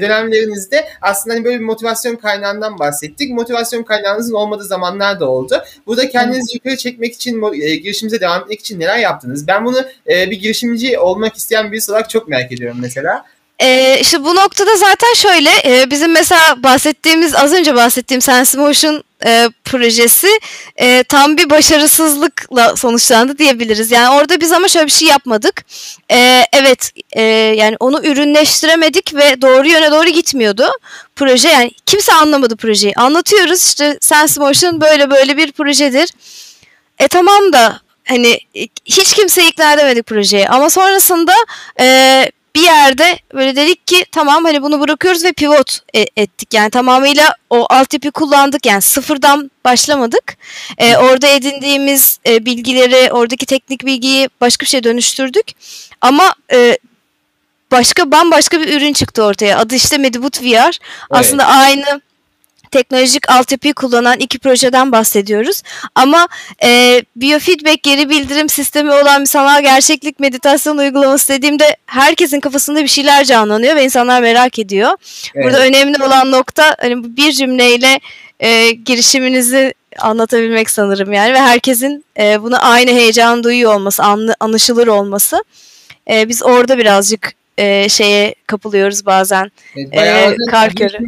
dönemlerinizde 0.00 0.84
aslında 1.02 1.34
hani 1.34 1.44
böyle 1.44 1.60
bir 1.60 1.64
motivasyon 1.64 2.16
kaynağından 2.16 2.78
bahsettik. 2.78 3.30
Motivasyon 3.30 3.82
kaynağınızın 3.82 4.34
olmadığı 4.34 4.64
zamanlar 4.64 5.20
da 5.20 5.28
oldu. 5.28 5.64
Burada 5.86 6.08
kendinizi 6.08 6.54
yukarı 6.54 6.76
çekmek 6.76 7.14
için, 7.14 7.42
e, 7.62 7.76
girişimimize 7.76 8.20
devam 8.20 8.42
etmek 8.42 8.60
için 8.60 8.80
neler 8.80 8.98
yaptınız? 8.98 9.48
Ben 9.48 9.64
bunu 9.64 9.84
e, 10.10 10.30
bir 10.30 10.40
girişimci 10.40 10.98
olmak 10.98 11.36
isteyen 11.36 11.72
birisi 11.72 11.92
olarak 11.92 12.10
çok 12.10 12.28
merak 12.28 12.52
ediyorum 12.52 12.78
mesela. 12.80 13.24
Ee, 13.64 13.98
işte 14.00 14.24
bu 14.24 14.36
noktada 14.36 14.76
zaten 14.76 15.14
şöyle 15.14 15.50
e, 15.64 15.90
bizim 15.90 16.12
mesela 16.12 16.62
bahsettiğimiz 16.62 17.34
az 17.34 17.52
önce 17.52 17.74
bahsettiğim 17.74 18.20
Sense 18.20 18.58
Motion 18.58 19.04
e, 19.26 19.48
projesi 19.64 20.28
e, 20.76 21.04
tam 21.04 21.36
bir 21.36 21.50
başarısızlıkla 21.50 22.76
sonuçlandı 22.76 23.38
diyebiliriz. 23.38 23.90
Yani 23.90 24.16
orada 24.16 24.40
biz 24.40 24.52
ama 24.52 24.68
şöyle 24.68 24.86
bir 24.86 24.92
şey 24.92 25.08
yapmadık. 25.08 25.64
E, 26.10 26.46
evet 26.52 26.90
e, 27.12 27.22
yani 27.56 27.76
onu 27.80 28.06
ürünleştiremedik 28.06 29.14
ve 29.14 29.42
doğru 29.42 29.68
yöne 29.68 29.90
doğru 29.90 30.08
gitmiyordu 30.08 30.66
proje. 31.16 31.48
Yani 31.48 31.70
kimse 31.86 32.12
anlamadı 32.12 32.56
projeyi. 32.56 32.94
Anlatıyoruz 32.96 33.64
işte 33.64 33.98
Sense 34.00 34.40
Motion 34.40 34.80
böyle 34.80 35.10
böyle 35.10 35.36
bir 35.36 35.52
projedir. 35.52 36.10
E 36.98 37.08
tamam 37.08 37.52
da 37.52 37.80
hani 38.08 38.40
hiç 38.84 39.14
kimse 39.14 39.48
ikna 39.48 39.72
edemedik 39.72 40.06
projeye 40.06 40.48
ama 40.48 40.70
sonrasında 40.70 41.32
e, 41.80 42.26
bir 42.56 42.62
yerde 42.62 43.18
böyle 43.34 43.56
dedik 43.56 43.86
ki 43.86 44.06
tamam 44.12 44.44
hani 44.44 44.62
bunu 44.62 44.80
bırakıyoruz 44.80 45.24
ve 45.24 45.32
pivot 45.32 45.78
e- 45.94 46.06
ettik. 46.16 46.54
Yani 46.54 46.70
tamamıyla 46.70 47.34
o 47.50 47.66
altyapı 47.70 48.10
kullandık. 48.10 48.66
Yani 48.66 48.82
sıfırdan 48.82 49.50
başlamadık. 49.64 50.36
E, 50.78 50.96
orada 50.96 51.26
edindiğimiz 51.26 52.18
e, 52.26 52.44
bilgileri, 52.46 53.12
oradaki 53.12 53.46
teknik 53.46 53.86
bilgiyi 53.86 54.28
başka 54.40 54.64
bir 54.64 54.70
şeye 54.70 54.84
dönüştürdük. 54.84 55.46
Ama 56.00 56.34
e, 56.52 56.78
başka 57.70 58.10
bambaşka 58.10 58.60
bir 58.60 58.76
ürün 58.76 58.92
çıktı 58.92 59.22
ortaya. 59.22 59.58
Adı 59.58 59.74
işte 59.74 59.98
Medibut 59.98 60.42
VR. 60.42 60.46
Evet. 60.46 60.78
Aslında 61.10 61.46
aynı 61.46 62.00
teknolojik 62.74 63.30
altyapıyı 63.30 63.74
kullanan 63.74 64.18
iki 64.18 64.38
projeden 64.38 64.92
bahsediyoruz. 64.92 65.62
Ama 65.94 66.28
e, 66.64 67.02
biofeedback 67.16 67.82
geri 67.82 68.10
bildirim 68.10 68.48
sistemi 68.48 68.92
olan 68.92 69.20
bir 69.20 69.26
sanal 69.26 69.62
gerçeklik 69.62 70.20
meditasyon 70.20 70.78
uygulaması 70.78 71.32
dediğimde 71.32 71.76
herkesin 71.86 72.40
kafasında 72.40 72.82
bir 72.82 72.88
şeyler 72.88 73.24
canlanıyor 73.24 73.76
ve 73.76 73.84
insanlar 73.84 74.22
merak 74.22 74.58
ediyor. 74.58 74.90
Evet. 75.34 75.44
Burada 75.44 75.60
önemli 75.60 76.04
olan 76.04 76.30
nokta 76.30 76.76
hani 76.80 77.16
bir 77.16 77.32
cümleyle 77.32 78.00
e, 78.40 78.70
girişiminizi 78.70 79.74
anlatabilmek 79.98 80.70
sanırım 80.70 81.12
yani 81.12 81.32
ve 81.32 81.40
herkesin 81.40 82.04
e, 82.18 82.42
buna 82.42 82.58
aynı 82.58 82.90
heyecan 82.90 83.44
duyuyor 83.44 83.74
olması, 83.74 84.02
anlı, 84.02 84.34
anlaşılır 84.40 84.86
olması. 84.86 85.44
E, 86.10 86.28
biz 86.28 86.42
orada 86.42 86.78
birazcık 86.78 87.32
e, 87.58 87.88
şeye 87.88 88.34
kapılıyoruz 88.46 89.06
bazen. 89.06 89.50
Evet, 89.92 90.32
e, 90.48 90.50
kar 90.50 90.74
körü 90.74 90.98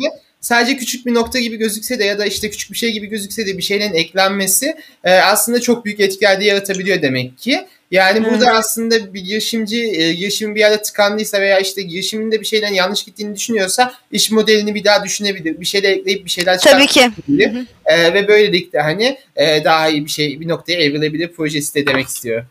sadece 0.47 0.77
küçük 0.77 1.07
bir 1.07 1.15
nokta 1.15 1.39
gibi 1.39 1.57
gözükse 1.57 1.99
de 1.99 2.05
ya 2.05 2.19
da 2.19 2.27
işte 2.27 2.51
küçük 2.51 2.73
bir 2.73 2.77
şey 2.77 2.93
gibi 2.93 3.07
gözükse 3.07 3.47
de 3.47 3.59
bir 3.59 3.63
şeylerin 3.63 3.95
eklenmesi 3.95 4.77
e, 5.05 5.11
aslında 5.13 5.61
çok 5.61 5.85
büyük 5.85 6.01
etkiler 6.01 6.41
de 6.41 6.45
yaratabiliyor 6.45 7.03
demek 7.03 7.39
ki. 7.39 7.67
Yani 7.91 8.19
hmm. 8.19 8.31
burada 8.31 8.51
aslında 8.51 9.15
bir 9.15 9.21
girişimci 9.21 9.83
e, 9.83 10.13
girişimin 10.13 10.55
bir 10.55 10.61
yerde 10.61 10.83
tıkandıysa 10.83 11.41
veya 11.41 11.59
işte 11.59 11.83
girişiminde 11.83 12.41
bir 12.41 12.47
şeylerin 12.47 12.75
yanlış 12.75 13.05
gittiğini 13.05 13.37
düşünüyorsa 13.37 13.95
iş 14.13 14.31
modelini 14.31 14.75
bir 14.75 14.85
daha 14.85 15.05
düşünebilir. 15.05 15.61
Bir 15.61 15.67
şeyler 15.67 15.91
ekleyip 15.91 16.25
bir 16.25 16.31
şeyler 16.31 16.59
çıkartabilir. 16.59 17.13
Tabii 17.27 17.65
ki. 17.65 17.67
E, 17.87 18.15
ve 18.15 18.29
böylelikle 18.29 18.81
hani 18.81 19.19
e, 19.37 19.65
daha 19.65 19.89
iyi 19.89 20.05
bir 20.05 20.11
şey 20.11 20.41
bir 20.41 20.49
noktaya 20.49 20.81
evrilebilir 20.81 21.29
projesi 21.29 21.75
de 21.75 21.87
demek 21.87 22.07
istiyor. 22.07 22.45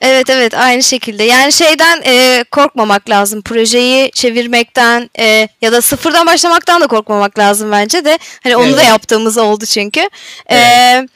Evet 0.00 0.30
evet 0.30 0.54
aynı 0.54 0.82
şekilde. 0.82 1.24
Yani 1.24 1.52
şeyden 1.52 2.02
e, 2.06 2.44
korkmamak 2.50 3.10
lazım. 3.10 3.42
Projeyi 3.42 4.10
çevirmekten 4.10 5.10
e, 5.18 5.48
ya 5.62 5.72
da 5.72 5.80
sıfırdan 5.82 6.26
başlamaktan 6.26 6.80
da 6.80 6.86
korkmamak 6.86 7.38
lazım 7.38 7.70
bence 7.72 8.04
de. 8.04 8.18
Hani 8.42 8.56
onu 8.56 8.66
evet. 8.66 8.76
da 8.76 8.82
yaptığımız 8.82 9.38
oldu 9.38 9.66
çünkü. 9.66 10.00
E, 10.00 10.08
evet. 10.46 11.08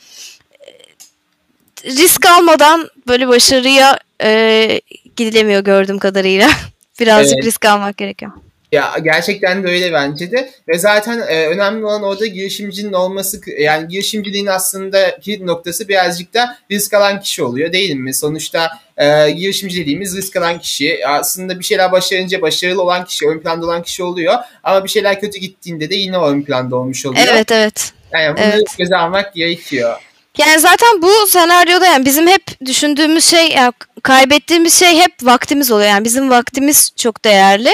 E, 1.85 1.91
risk 1.91 2.27
almadan 2.27 2.91
böyle 3.09 3.29
başarıya 3.29 3.99
e, 4.23 4.81
gidilemiyor 5.17 5.65
gördüğüm 5.65 5.99
kadarıyla. 5.99 6.49
Birazcık 7.01 7.35
evet. 7.35 7.45
risk 7.45 7.65
almak 7.65 7.97
gerekiyor. 7.97 8.33
Ya 8.73 8.95
gerçekten 9.03 9.65
de 9.65 9.69
öyle 9.69 9.93
bence 9.93 10.31
de 10.31 10.51
ve 10.69 10.79
zaten 10.79 11.19
e, 11.19 11.47
önemli 11.47 11.85
olan 11.85 12.03
orada 12.03 12.27
girişimcinin 12.27 12.93
olması 12.93 13.41
yani 13.59 13.89
girişimciliğin 13.89 14.47
aslında 14.47 15.19
kilit 15.21 15.43
noktası 15.43 15.89
birazcık 15.89 16.35
da 16.35 16.59
risk 16.71 16.95
alan 16.95 17.21
kişi 17.21 17.43
oluyor 17.43 17.73
değil 17.73 17.95
mi? 17.95 18.15
Sonuçta 18.15 18.71
e, 18.97 19.31
girişimci 19.31 19.81
dediğimiz 19.81 20.17
risk 20.17 20.37
alan 20.37 20.59
kişi 20.59 21.07
aslında 21.07 21.59
bir 21.59 21.65
şeyler 21.65 21.93
başarınca 21.93 22.43
başarılı 22.43 22.83
olan 22.83 23.05
kişi 23.05 23.29
ön 23.29 23.41
planda 23.41 23.67
olan 23.67 23.83
kişi 23.83 24.03
oluyor 24.03 24.35
ama 24.63 24.85
bir 24.85 24.89
şeyler 24.89 25.21
kötü 25.21 25.39
gittiğinde 25.39 25.91
de 25.91 25.95
yine 25.95 26.19
ön 26.19 26.43
planda 26.43 26.77
olmuş 26.77 27.07
oluyor. 27.07 27.27
Evet 27.31 27.53
evet. 27.53 27.93
Yani 28.13 28.37
bunu 28.37 28.45
evet. 28.45 28.79
göze 28.79 28.97
almak 28.97 29.35
gerekiyor. 29.35 29.97
Yani 30.39 30.61
zaten 30.61 31.03
bu 31.03 31.27
senaryoda 31.27 31.87
yani 31.87 32.05
bizim 32.05 32.27
hep 32.27 32.61
düşündüğümüz 32.65 33.25
şey 33.25 33.51
yani 33.51 33.73
kaybettiğimiz 34.03 34.75
şey 34.75 34.99
hep 34.99 35.13
vaktimiz 35.23 35.71
oluyor. 35.71 35.89
Yani 35.89 36.05
bizim 36.05 36.31
vaktimiz 36.31 36.93
çok 36.97 37.25
değerli. 37.25 37.71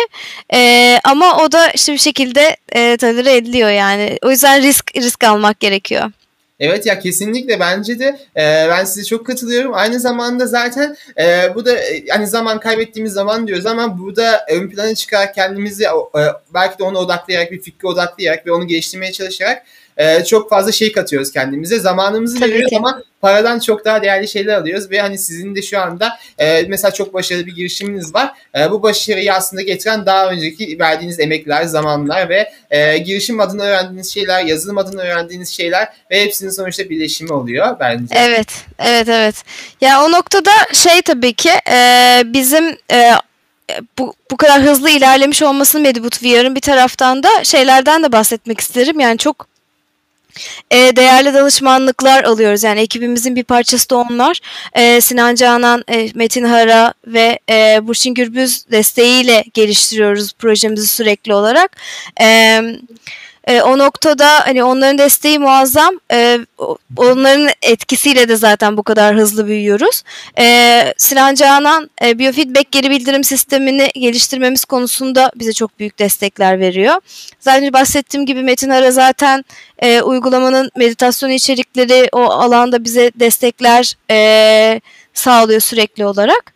Ee, 0.55 0.99
ama 1.05 1.45
o 1.45 1.53
da 1.53 1.69
işte 1.69 1.93
bir 1.93 1.99
şekilde 1.99 2.57
e, 2.73 2.97
tolere 2.97 3.37
ediliyor 3.37 3.71
yani. 3.71 4.19
O 4.23 4.31
yüzden 4.31 4.63
risk 4.63 4.97
risk 4.97 5.25
almak 5.25 5.61
gerekiyor. 5.61 6.11
Evet 6.61 6.87
ya 6.87 6.99
kesinlikle 6.99 7.61
bence 7.61 7.99
de 7.99 8.07
e, 8.37 8.69
ben 8.69 8.85
size 8.85 9.05
çok 9.05 9.27
katılıyorum. 9.27 9.75
Aynı 9.75 10.01
zamanda 10.01 10.47
zaten 10.47 10.97
e, 11.19 11.55
bu 11.55 11.65
da 11.65 11.79
e, 11.79 12.07
hani 12.09 12.27
zaman 12.27 12.61
kaybettiğimiz 12.61 13.13
zaman 13.13 13.47
diyoruz 13.47 13.67
ama 13.67 13.99
burada 13.99 14.47
ön 14.51 14.69
plana 14.69 14.95
çıkarak 14.95 15.35
kendimizi 15.35 15.85
e, 15.85 16.21
belki 16.55 16.79
de 16.79 16.85
ona 16.85 16.99
odaklayarak 16.99 17.53
bir 17.53 17.63
fikre 17.63 17.89
odaklayarak 17.89 18.47
ve 18.47 18.53
onu 18.53 18.67
geliştirmeye 18.67 19.13
çalışarak 19.13 19.63
e, 19.97 20.25
çok 20.25 20.51
fazla 20.51 20.73
şey 20.73 20.93
katıyoruz 20.93 21.33
kendimize. 21.33 21.79
Zamanımızı 21.79 22.41
Tabii 22.41 22.51
veriyoruz 22.51 22.71
ki. 22.71 22.77
ama 22.79 23.03
paradan 23.21 23.59
çok 23.59 23.85
daha 23.85 24.03
değerli 24.03 24.29
şeyler 24.29 24.55
alıyoruz 24.55 24.91
ve 24.91 25.01
hani 25.01 25.19
sizin 25.19 25.55
de 25.55 25.63
şu 25.63 25.81
anda 25.81 26.19
e, 26.39 26.63
mesela 26.63 26.93
çok 26.93 27.15
başarılı 27.15 27.47
bir 27.47 27.55
girişiminiz 27.55 28.15
var. 28.15 28.31
E, 28.59 28.71
bu 28.71 28.83
başarıyı 28.83 29.35
aslında 29.35 29.63
getiren 29.63 30.07
daha 30.07 30.31
önceki 30.31 30.79
verdiğiniz 30.79 31.21
emekler, 31.21 31.65
zamanlar 31.65 32.29
ve 32.29 32.53
e, 32.71 32.99
girişim 32.99 33.41
adına 33.41 33.65
öğrendiğiniz 33.65 34.15
şeyler, 34.15 34.45
yazılım 34.45 34.79
adına 34.79 35.03
öğrendiğiniz 35.03 35.49
şeyler 35.49 35.89
ve 36.11 36.23
hepsinin 36.23 36.51
sonuçta 36.51 36.91
birleşimi 36.91 37.33
oluyor 37.33 37.77
bence. 37.81 38.15
Evet, 38.15 38.49
evet, 38.79 39.09
evet. 39.09 39.35
Ya 39.81 40.05
o 40.05 40.13
noktada 40.13 40.51
şey 40.73 41.03
tabii 41.03 41.33
ki 41.33 41.51
e, 41.71 42.23
bizim 42.27 42.77
e, 42.93 43.13
bu, 43.99 44.15
bu 44.31 44.37
kadar 44.37 44.63
hızlı 44.63 44.91
ilerlemiş 44.91 45.43
olmasının 45.43 45.83
Medibut 45.83 46.23
VR'ın 46.23 46.55
bir 46.55 46.61
taraftan 46.61 47.23
da 47.23 47.45
şeylerden 47.45 48.03
de 48.03 48.13
bahsetmek 48.13 48.61
isterim. 48.61 49.01
Yani 49.01 49.19
çok 49.19 49.52
e, 50.71 50.97
değerli 50.97 51.35
danışmanlıklar 51.35 52.25
alıyoruz. 52.25 52.63
Yani 52.63 52.81
ekibimizin 52.81 53.37
bir 53.37 53.45
parçası 53.45 53.91
da 53.91 53.97
onlar. 53.97 54.41
E, 54.75 55.01
Sinan 55.01 55.35
Canan, 55.35 55.85
e, 55.89 56.09
Metin 56.15 56.45
Hara 56.45 56.95
ve 57.07 57.39
e, 57.51 57.81
Burçin 57.83 58.15
Gürbüz 58.15 58.71
desteğiyle 58.71 59.45
geliştiriyoruz 59.55 60.33
projemizi 60.33 60.87
sürekli 60.87 61.35
olarak. 61.35 61.77
Evet 62.17 62.81
e, 63.47 63.63
o 63.63 63.79
noktada 63.79 64.47
hani 64.47 64.65
onların 64.65 64.99
desteği 64.99 65.39
muazzam. 65.39 66.01
E, 66.13 66.39
onların 66.97 67.49
etkisiyle 67.63 68.29
de 68.29 68.37
zaten 68.37 68.77
bu 68.77 68.83
kadar 68.83 69.17
hızlı 69.17 69.47
büyüyoruz. 69.47 70.03
E, 70.39 70.95
Sinan 70.99 71.35
Canan 71.35 71.91
e, 72.05 72.19
biofeedback 72.19 72.73
geri 72.73 72.91
bildirim 72.91 73.25
sistemini 73.25 73.89
geliştirmemiz 73.95 74.65
konusunda 74.65 75.33
bize 75.37 75.53
çok 75.53 75.79
büyük 75.79 75.99
destekler 75.99 76.61
veriyor. 76.61 76.95
Zaten 77.41 77.73
bahsettiğim 77.73 78.27
gibi 78.27 78.43
Metin 78.43 78.71
Ara 78.71 78.91
zaten 78.91 79.45
e, 79.79 80.03
uygulamanın 80.03 80.71
meditasyon 80.77 81.31
içerikleri 81.31 82.09
o 82.13 82.21
alanda 82.21 82.85
bize 82.85 83.11
destekler 83.15 83.95
e, 84.11 84.81
sağlıyor 85.15 85.61
sürekli 85.61 86.07
olarak. 86.07 86.53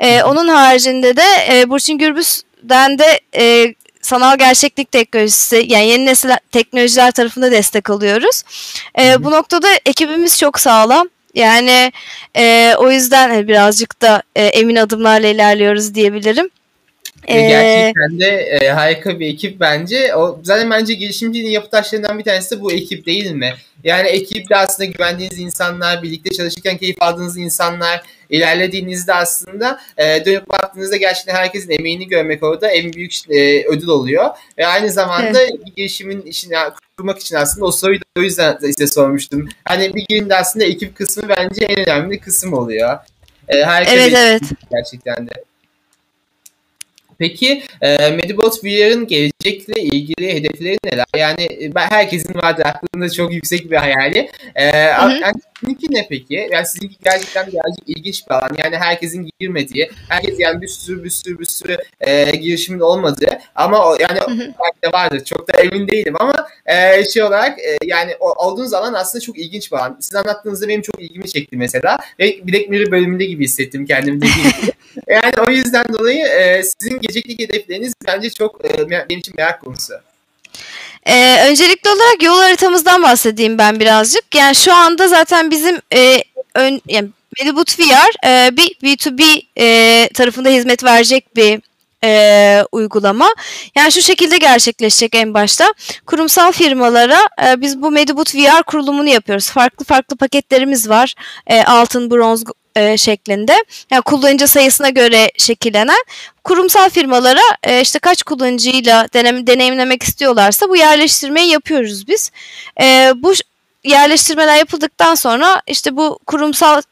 E, 0.00 0.22
onun 0.22 0.48
haricinde 0.48 1.16
de 1.16 1.22
e, 1.50 1.70
Burçin 1.70 1.98
Gürbüz'den 1.98 2.98
de 2.98 3.20
e, 3.36 3.74
sanal 4.02 4.38
gerçeklik 4.38 4.92
teknolojisi 4.92 5.64
yani 5.68 5.86
yeni 5.86 6.06
nesil 6.06 6.28
teknolojiler 6.52 7.10
tarafında 7.10 7.50
destek 7.50 7.90
alıyoruz. 7.90 8.42
E, 9.00 9.24
bu 9.24 9.30
noktada 9.30 9.68
ekibimiz 9.86 10.38
çok 10.38 10.60
sağlam. 10.60 11.08
Yani 11.34 11.92
e, 12.36 12.74
o 12.78 12.90
yüzden 12.90 13.48
birazcık 13.48 14.02
da 14.02 14.22
e, 14.36 14.44
emin 14.44 14.76
adımlarla 14.76 15.26
ilerliyoruz 15.26 15.94
diyebilirim. 15.94 16.50
Ve 17.28 17.48
gerçekten 17.48 18.20
de 18.20 18.26
e, 18.26 18.68
harika 18.68 19.20
bir 19.20 19.26
ekip 19.26 19.60
bence. 19.60 20.14
O 20.14 20.40
zaten 20.42 20.70
bence 20.70 20.94
girişimciliğin 20.94 21.50
yapı 21.50 21.70
taşlarından 21.70 22.18
bir 22.18 22.24
tanesi 22.24 22.56
de 22.56 22.60
bu 22.60 22.72
ekip 22.72 23.06
değil 23.06 23.30
mi? 23.30 23.54
Yani 23.84 24.08
ekipte 24.08 24.56
aslında 24.56 24.90
güvendiğiniz 24.90 25.38
insanlar, 25.38 26.02
birlikte 26.02 26.30
çalışırken 26.30 26.76
keyif 26.76 27.02
aldığınız 27.02 27.38
insanlar, 27.38 28.02
ilerlediğinizde 28.30 29.14
aslında 29.14 29.80
e, 29.96 30.24
dönüp 30.24 30.48
baktığınızda 30.48 30.96
gerçekten 30.96 31.34
herkesin 31.34 31.70
emeğini 31.70 32.08
görmek 32.08 32.42
orada 32.42 32.68
en 32.68 32.92
büyük 32.92 33.30
e, 33.30 33.66
ödül 33.66 33.88
oluyor. 33.88 34.28
Ve 34.58 34.66
aynı 34.66 34.90
zamanda 34.90 35.42
evet. 35.42 35.76
girişimin 35.76 36.22
işini 36.22 36.54
kurmak 36.96 37.18
için 37.18 37.36
aslında 37.36 37.66
o 37.66 37.72
soruyu 37.72 38.00
da 38.00 38.04
o 38.18 38.20
yüzden 38.20 38.58
size 38.60 38.86
sormuştum. 38.86 39.48
Hani 39.64 39.94
bir 39.94 40.06
girişimde 40.08 40.36
aslında 40.36 40.64
ekip 40.64 40.96
kısmı 40.96 41.28
bence 41.28 41.64
en 41.64 41.78
önemli 41.78 42.20
kısım 42.20 42.52
oluyor. 42.52 42.98
E, 43.48 43.56
evet, 43.56 44.12
evet. 44.16 44.42
Gerçekten 44.70 45.28
de. 45.28 45.49
Peki 47.20 47.62
e, 47.80 48.10
Medibot 48.10 48.64
VR'ın 48.64 49.06
gelecekle 49.06 49.82
ilgili 49.82 50.34
hedefleri 50.34 50.78
neler? 50.84 51.06
Yani 51.16 51.48
e, 51.62 51.74
ben 51.74 51.86
herkesin 51.86 52.34
vardır 52.34 52.64
aklında 52.66 53.10
çok 53.10 53.32
yüksek 53.32 53.70
bir 53.70 53.76
hayali. 53.76 54.30
E, 54.54 54.64
yani 54.64 55.40
sizinki 55.60 55.86
ne 55.90 56.06
peki? 56.08 56.48
Yani 56.52 56.66
sizinki 56.66 56.96
gerçekten 57.04 57.46
birazcık 57.46 57.88
ilginç 57.88 58.26
bir 58.28 58.34
alan. 58.34 58.50
Yani 58.58 58.76
herkesin 58.76 59.30
girmediği, 59.40 59.90
herkes 60.08 60.34
yani 60.38 60.62
bir 60.62 60.68
sürü 60.68 61.04
bir 61.04 61.10
sürü 61.10 61.38
bir 61.38 61.44
sürü 61.44 61.76
e, 62.00 62.30
girişimin 62.30 62.80
olmadığı 62.80 63.38
ama 63.54 63.86
o, 63.86 63.96
yani 64.00 64.18
belki 64.28 64.82
de 64.84 64.92
vardır. 64.92 65.24
Çok 65.24 65.48
da 65.48 65.60
emin 65.60 65.88
değilim 65.88 66.14
ama 66.20 66.46
e, 66.66 67.04
şey 67.04 67.22
olarak 67.22 67.58
e, 67.58 67.76
yani 67.84 68.12
o, 68.20 68.32
olduğunuz 68.32 68.74
alan 68.74 68.94
aslında 68.94 69.24
çok 69.24 69.38
ilginç 69.38 69.72
bir 69.72 69.76
alan. 69.76 69.96
Siz 70.00 70.14
anlattığınızda 70.14 70.68
benim 70.68 70.82
çok 70.82 71.02
ilgimi 71.02 71.28
çekti 71.28 71.56
mesela. 71.56 71.98
Ve 72.18 72.40
Black 72.46 72.68
Mirror 72.68 72.90
bölümünde 72.90 73.24
gibi 73.24 73.44
hissettim 73.44 73.86
kendimi 73.86 74.20
dediğim 74.20 74.48
gibi. 74.60 74.72
Yani 75.08 75.32
o 75.48 75.50
yüzden 75.50 75.84
dolayı 75.92 76.26
e, 76.26 76.62
sizin 76.62 77.00
gelecekteki 77.10 77.44
hedefleriniz 77.44 77.92
bence 78.06 78.30
çok 78.30 78.64
e, 78.64 78.90
benim 78.90 79.20
için 79.20 79.34
merak 79.36 79.60
konusu. 79.60 79.94
Ee, 81.06 81.48
öncelikli 81.48 81.88
olarak 81.88 82.22
yol 82.22 82.38
haritamızdan 82.38 83.02
bahsedeyim 83.02 83.58
ben 83.58 83.80
birazcık. 83.80 84.34
Yani 84.34 84.54
şu 84.54 84.74
anda 84.74 85.08
zaten 85.08 85.50
bizim 85.50 85.80
e, 85.94 86.22
ön, 86.54 86.80
yani 86.88 87.08
Medibut 87.40 87.78
VR 87.78 88.26
e, 88.26 88.56
bir 88.56 88.74
B2B 88.82 89.42
e, 89.58 90.08
tarafında 90.14 90.48
hizmet 90.48 90.84
verecek 90.84 91.36
bir 91.36 91.60
e, 92.04 92.64
uygulama. 92.72 93.28
Yani 93.74 93.92
şu 93.92 94.02
şekilde 94.02 94.38
gerçekleşecek 94.38 95.14
en 95.14 95.34
başta. 95.34 95.74
Kurumsal 96.06 96.52
firmalara 96.52 97.18
e, 97.46 97.60
biz 97.60 97.82
bu 97.82 97.90
Medibut 97.90 98.34
VR 98.34 98.62
kurulumunu 98.62 99.08
yapıyoruz. 99.08 99.50
Farklı 99.50 99.84
farklı 99.84 100.16
paketlerimiz 100.16 100.88
var. 100.88 101.14
E, 101.46 101.62
altın, 101.62 102.10
bronz, 102.10 102.44
e, 102.80 102.96
şeklinde. 102.96 103.64
Yani 103.90 104.02
kullanıcı 104.02 104.48
sayısına 104.48 104.88
göre 104.88 105.30
şekillenen 105.38 106.04
kurumsal 106.44 106.90
firmalara 106.90 107.40
e, 107.62 107.80
işte 107.80 107.98
kaç 107.98 108.22
kullanıcıyla 108.22 109.08
denem, 109.14 109.46
deneyimlemek 109.46 110.02
istiyorlarsa 110.02 110.68
bu 110.68 110.76
yerleştirmeyi 110.76 111.50
yapıyoruz 111.50 112.08
biz. 112.08 112.30
E, 112.80 113.12
bu 113.16 113.32
yerleştirmeler 113.84 114.56
yapıldıktan 114.56 115.14
sonra 115.14 115.62
işte 115.66 115.96
bu 115.96 116.18
kurumsal 116.26 116.82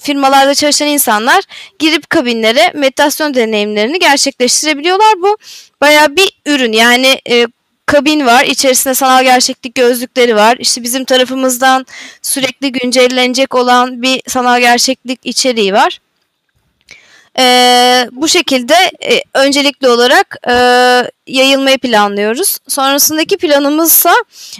firmalarda 0.00 0.54
çalışan 0.54 0.88
insanlar 0.88 1.44
girip 1.78 2.10
kabinlere 2.10 2.72
meditasyon 2.74 3.34
deneyimlerini 3.34 3.98
gerçekleştirebiliyorlar. 3.98 5.22
Bu 5.22 5.36
baya 5.80 6.16
bir 6.16 6.32
ürün 6.46 6.72
yani 6.72 7.20
e, 7.30 7.46
kabin 7.88 8.26
var. 8.26 8.44
İçerisinde 8.44 8.94
sanal 8.94 9.24
gerçeklik 9.24 9.74
gözlükleri 9.74 10.36
var. 10.36 10.56
İşte 10.60 10.82
bizim 10.82 11.04
tarafımızdan 11.04 11.86
sürekli 12.22 12.72
güncellenecek 12.72 13.54
olan 13.54 14.02
bir 14.02 14.22
sanal 14.26 14.60
gerçeklik 14.60 15.20
içeriği 15.24 15.72
var. 15.72 16.00
Ee, 17.38 18.08
bu 18.12 18.28
şekilde 18.28 18.74
e, 19.04 19.22
öncelikli 19.34 19.88
olarak 19.88 20.36
e, 20.48 20.52
yayılmayı 21.26 21.78
planlıyoruz. 21.78 22.58
Sonrasındaki 22.68 23.36
planımızsa 23.36 24.14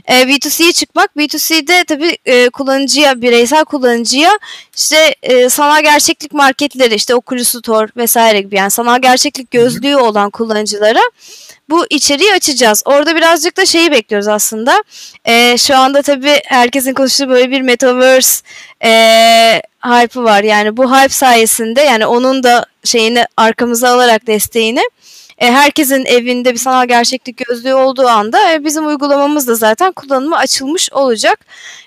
e, 0.08 0.14
B2C'ye 0.14 0.72
çıkmak. 0.72 1.10
B2C'de 1.16 1.84
tabii 1.84 2.18
e, 2.24 2.48
kullanıcıya, 2.48 3.22
bireysel 3.22 3.64
kullanıcıya 3.64 4.30
işte 4.76 5.14
e, 5.22 5.48
sanal 5.48 5.82
gerçeklik 5.82 6.32
marketleri, 6.32 6.94
işte 6.94 7.14
Oculus 7.14 7.48
Store 7.48 7.88
vesaire 7.96 8.40
gibi 8.40 8.56
yani 8.56 8.70
sanal 8.70 9.02
gerçeklik 9.02 9.50
gözlüğü 9.50 9.96
olan 9.96 10.30
kullanıcılara 10.30 11.00
bu 11.70 11.86
içeriği 11.90 12.32
açacağız. 12.32 12.82
Orada 12.84 13.16
birazcık 13.16 13.56
da 13.56 13.66
şeyi 13.66 13.92
bekliyoruz 13.92 14.28
aslında. 14.28 14.84
E, 15.24 15.58
şu 15.58 15.76
anda 15.76 16.02
tabii 16.02 16.40
herkesin 16.46 16.94
konuştuğu 16.94 17.28
böyle 17.28 17.50
bir 17.50 17.60
metaverse 17.60 18.44
e, 18.84 18.90
hype'ı 19.84 20.24
var. 20.24 20.42
Yani 20.42 20.76
bu 20.76 20.96
hype 20.96 21.14
sayesinde 21.14 21.80
yani 21.80 22.06
onun 22.06 22.42
da 22.42 22.66
şeyini 22.84 23.24
arkamıza 23.36 23.88
alarak 23.88 24.26
desteğini 24.26 24.82
e, 25.38 25.52
herkesin 25.52 26.04
evinde 26.04 26.52
bir 26.52 26.58
sanal 26.58 26.88
gerçeklik 26.88 27.36
gözlüğü 27.36 27.74
olduğu 27.74 28.06
anda 28.06 28.52
e, 28.52 28.64
bizim 28.64 28.86
uygulamamız 28.86 29.48
da 29.48 29.54
zaten 29.54 29.92
kullanıma 29.92 30.36
açılmış 30.36 30.92
olacak. 30.92 31.46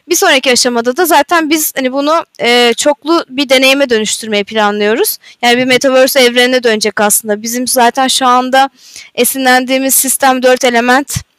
Bir 0.10 0.16
sonraki 0.16 0.52
aşamada 0.52 0.98
da 0.98 1.06
zaten 1.06 1.50
biz 1.50 1.74
hani 1.76 1.94
bunu 1.94 2.26
e, 2.40 2.74
çoklu 2.74 3.26
bir 3.30 3.50
deneyime 3.50 3.90
dönüştürmeyi 3.90 4.44
planlıyoruz. 4.44 5.18
Yani 5.42 5.58
bir 5.58 5.66
metaverse 5.66 6.20
evrenine 6.20 6.64
dönecek 6.64 7.02
aslında. 7.02 7.42
Bizim 7.42 7.68
zaten 7.68 8.08
şu 8.08 8.26
anda 8.26 8.70
esinlendiğimiz 9.16 9.96
sistem 9.96 10.44
4 10.44 10.64
element 10.64 11.31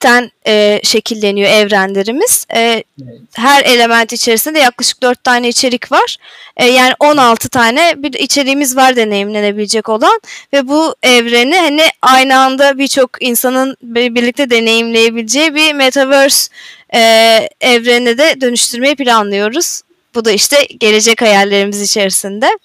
ten 0.00 0.30
e, 0.46 0.80
şekilleniyor 0.84 1.50
evrenlerimiz. 1.50 2.46
E, 2.54 2.60
evet. 2.60 2.84
Her 3.32 3.64
element 3.64 4.12
içerisinde 4.12 4.58
yaklaşık 4.58 5.02
4 5.02 5.24
tane 5.24 5.48
içerik 5.48 5.92
var. 5.92 6.16
E, 6.56 6.66
yani 6.66 6.94
16 7.00 7.48
tane 7.48 7.94
bir 7.96 8.12
içeriğimiz 8.12 8.76
var 8.76 8.96
deneyimlenebilecek 8.96 9.88
olan 9.88 10.20
ve 10.52 10.68
bu 10.68 10.94
evreni 11.02 11.56
hani 11.56 11.82
aynı 12.02 12.38
anda 12.38 12.78
birçok 12.78 13.10
insanın 13.20 13.76
birlikte 13.82 14.50
deneyimleyebileceği 14.50 15.54
bir 15.54 15.72
metaverse 15.72 16.52
e, 16.94 17.00
evrene 17.60 18.18
de 18.18 18.40
dönüştürmeyi 18.40 18.96
planlıyoruz. 18.96 19.82
Bu 20.14 20.24
da 20.24 20.30
işte 20.30 20.64
gelecek 20.80 21.22
hayallerimiz 21.22 21.82
içerisinde. 21.82 22.58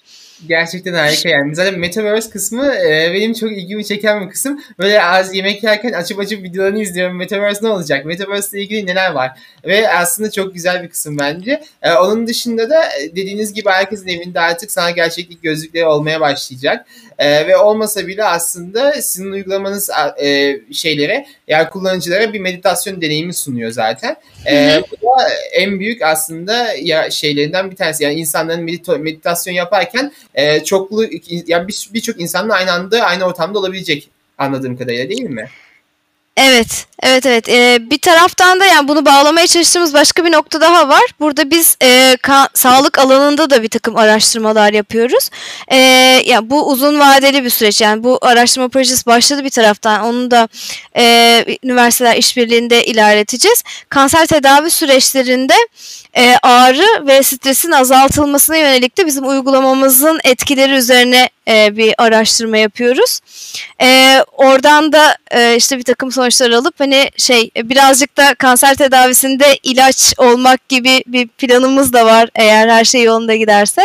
Gerçekten 0.48 0.94
harika 0.94 1.28
yani. 1.28 1.54
Zaten 1.54 1.78
Metaverse 1.78 2.30
kısmı 2.30 2.74
e, 2.74 3.12
benim 3.14 3.32
çok 3.32 3.52
ilgimi 3.52 3.84
çeken 3.84 4.26
bir 4.26 4.30
kısım. 4.30 4.60
Böyle 4.78 5.02
az 5.02 5.34
yemek 5.34 5.62
yerken 5.62 5.92
açıp 5.92 6.18
açıp 6.18 6.42
videolarını 6.42 6.82
izliyorum. 6.82 7.16
Metaverse 7.16 7.66
ne 7.66 7.68
olacak? 7.68 8.06
Metaverse 8.06 8.56
ile 8.56 8.64
ilgili 8.64 8.86
neler 8.86 9.10
var? 9.10 9.38
Ve 9.64 9.88
aslında 9.88 10.30
çok 10.30 10.54
güzel 10.54 10.82
bir 10.82 10.88
kısım 10.88 11.18
bence. 11.18 11.62
E, 11.82 11.92
onun 11.92 12.26
dışında 12.26 12.70
da 12.70 12.84
e, 12.84 13.16
dediğiniz 13.16 13.52
gibi 13.52 13.68
herkesin 13.68 14.08
evinde 14.08 14.40
artık 14.40 14.70
sana 14.70 14.90
gerçeklik 14.90 15.42
gözlükleri 15.42 15.86
olmaya 15.86 16.20
başlayacak. 16.20 16.86
E, 17.18 17.46
ve 17.46 17.56
olmasa 17.56 18.06
bile 18.06 18.24
aslında 18.24 18.92
sizin 18.92 19.32
uygulamanız 19.32 19.90
e, 20.22 20.56
şeylere 20.72 21.26
yani 21.48 21.68
kullanıcılara 21.68 22.32
bir 22.32 22.40
meditasyon 22.40 23.00
deneyimi 23.00 23.34
sunuyor 23.34 23.70
zaten. 23.70 24.16
E, 24.50 24.82
bu 24.90 25.06
da 25.06 25.28
en 25.52 25.80
büyük 25.80 26.02
aslında 26.02 26.66
ya 26.82 27.10
şeylerinden 27.10 27.70
bir 27.70 27.76
tanesi. 27.76 28.04
Yani 28.04 28.14
insanların 28.14 28.64
meditasyon 29.00 29.54
yaparken 29.54 30.12
e, 30.34 30.64
çoklu 30.64 31.04
yani 31.46 31.68
birçok 31.68 32.18
bir 32.18 32.22
insanla 32.22 32.54
aynı 32.54 32.72
anda 32.72 33.00
aynı 33.00 33.24
ortamda 33.24 33.58
olabilecek 33.58 34.08
anladığım 34.38 34.76
kadarıyla 34.76 35.08
değil 35.08 35.30
mi? 35.30 35.48
Evet, 36.36 36.86
evet, 37.02 37.26
evet. 37.26 37.48
Ee, 37.48 37.78
bir 37.90 37.98
taraftan 37.98 38.60
da 38.60 38.64
yani 38.64 38.88
bunu 38.88 39.06
bağlamaya 39.06 39.46
çalıştığımız 39.46 39.94
başka 39.94 40.24
bir 40.24 40.32
nokta 40.32 40.60
daha 40.60 40.88
var. 40.88 41.02
Burada 41.20 41.50
biz 41.50 41.76
e, 41.82 42.16
ka- 42.22 42.48
sağlık 42.54 42.98
alanında 42.98 43.50
da 43.50 43.62
bir 43.62 43.68
takım 43.68 43.96
araştırmalar 43.96 44.72
yapıyoruz. 44.72 45.30
E, 45.68 45.76
yani 46.26 46.50
bu 46.50 46.70
uzun 46.70 47.00
vadeli 47.00 47.44
bir 47.44 47.50
süreç. 47.50 47.80
Yani 47.80 48.04
bu 48.04 48.18
araştırma 48.22 48.68
projesi 48.68 49.06
başladı 49.06 49.44
bir 49.44 49.50
taraftan. 49.50 50.04
Onu 50.04 50.30
da 50.30 50.48
e, 50.96 51.44
üniversiteler 51.64 52.16
işbirliğinde 52.16 52.84
ilerleteceğiz. 52.84 53.62
Kanser 53.88 54.26
tedavi 54.26 54.70
süreçlerinde 54.70 55.54
e, 56.16 56.36
ağrı 56.42 57.06
ve 57.06 57.22
stresin 57.22 57.70
azaltılmasına 57.70 58.56
yönelik 58.56 58.98
de 58.98 59.06
bizim 59.06 59.28
uygulamamızın 59.28 60.20
etkileri 60.24 60.72
üzerine 60.72 61.30
e, 61.48 61.76
bir 61.76 61.94
araştırma 61.98 62.56
yapıyoruz. 62.56 63.20
E, 63.82 64.18
oradan 64.32 64.92
da 64.92 65.16
e, 65.30 65.56
işte 65.56 65.78
bir 65.78 65.82
takım 65.82 66.12
sonuçlar 66.30 66.58
alıp 66.58 66.80
hani 66.80 67.10
şey 67.16 67.50
birazcık 67.56 68.16
da 68.16 68.34
kanser 68.34 68.74
tedavisinde 68.74 69.44
ilaç 69.62 70.14
olmak 70.18 70.68
gibi 70.68 71.04
bir 71.06 71.28
planımız 71.28 71.92
da 71.92 72.06
var 72.06 72.28
eğer 72.34 72.68
her 72.68 72.84
şey 72.84 73.02
yolunda 73.02 73.34
giderse. 73.36 73.82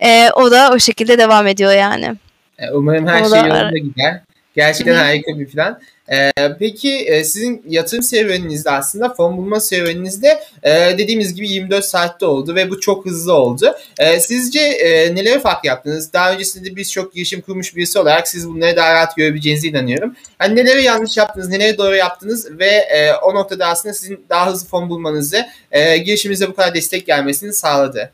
E, 0.00 0.30
o 0.30 0.50
da 0.50 0.70
o 0.74 0.78
şekilde 0.78 1.18
devam 1.18 1.46
ediyor 1.46 1.72
yani. 1.72 2.14
E, 2.58 2.70
umarım 2.70 3.06
her 3.06 3.22
o 3.22 3.28
şey 3.30 3.38
yolunda 3.38 3.78
gider. 3.78 4.20
Gerçekten 4.58 4.94
Hı-hı. 4.94 5.02
harika 5.02 5.38
bir 5.38 5.46
plan. 5.46 5.80
Ee, 6.12 6.32
peki 6.58 6.98
e, 6.98 7.24
sizin 7.24 7.64
yatırım 7.68 8.02
serüveninizde 8.02 8.70
aslında 8.70 9.14
fon 9.14 9.36
bulma 9.36 9.60
serüveninizde 9.60 10.40
e, 10.62 10.70
dediğimiz 10.98 11.34
gibi 11.34 11.48
24 11.48 11.84
saatte 11.84 12.26
oldu 12.26 12.54
ve 12.54 12.70
bu 12.70 12.80
çok 12.80 13.06
hızlı 13.06 13.32
oldu. 13.32 13.74
E, 13.98 14.20
sizce 14.20 14.60
e, 14.60 15.14
neleri 15.14 15.40
farklı 15.40 15.66
yaptınız? 15.66 16.12
Daha 16.12 16.32
öncesinde 16.32 16.76
biz 16.76 16.92
çok 16.92 17.14
girişim 17.14 17.40
kurmuş 17.40 17.76
birisi 17.76 17.98
olarak 17.98 18.28
siz 18.28 18.48
bunları 18.48 18.76
daha 18.76 18.94
rahat 18.94 19.16
görebileceğinize 19.16 19.68
inanıyorum. 19.68 20.16
Yani 20.40 20.56
neleri 20.56 20.82
yanlış 20.82 21.16
yaptınız, 21.16 21.48
neleri 21.48 21.78
doğru 21.78 21.96
yaptınız 21.96 22.58
ve 22.58 22.70
e, 22.70 23.14
o 23.14 23.34
noktada 23.34 23.66
aslında 23.66 23.94
sizin 23.94 24.24
daha 24.28 24.52
hızlı 24.52 24.68
fon 24.68 24.90
bulmanızı, 24.90 25.46
e, 25.70 25.98
girişiminize 25.98 26.48
bu 26.48 26.54
kadar 26.54 26.74
destek 26.74 27.06
gelmesini 27.06 27.52
sağladı. 27.52 28.12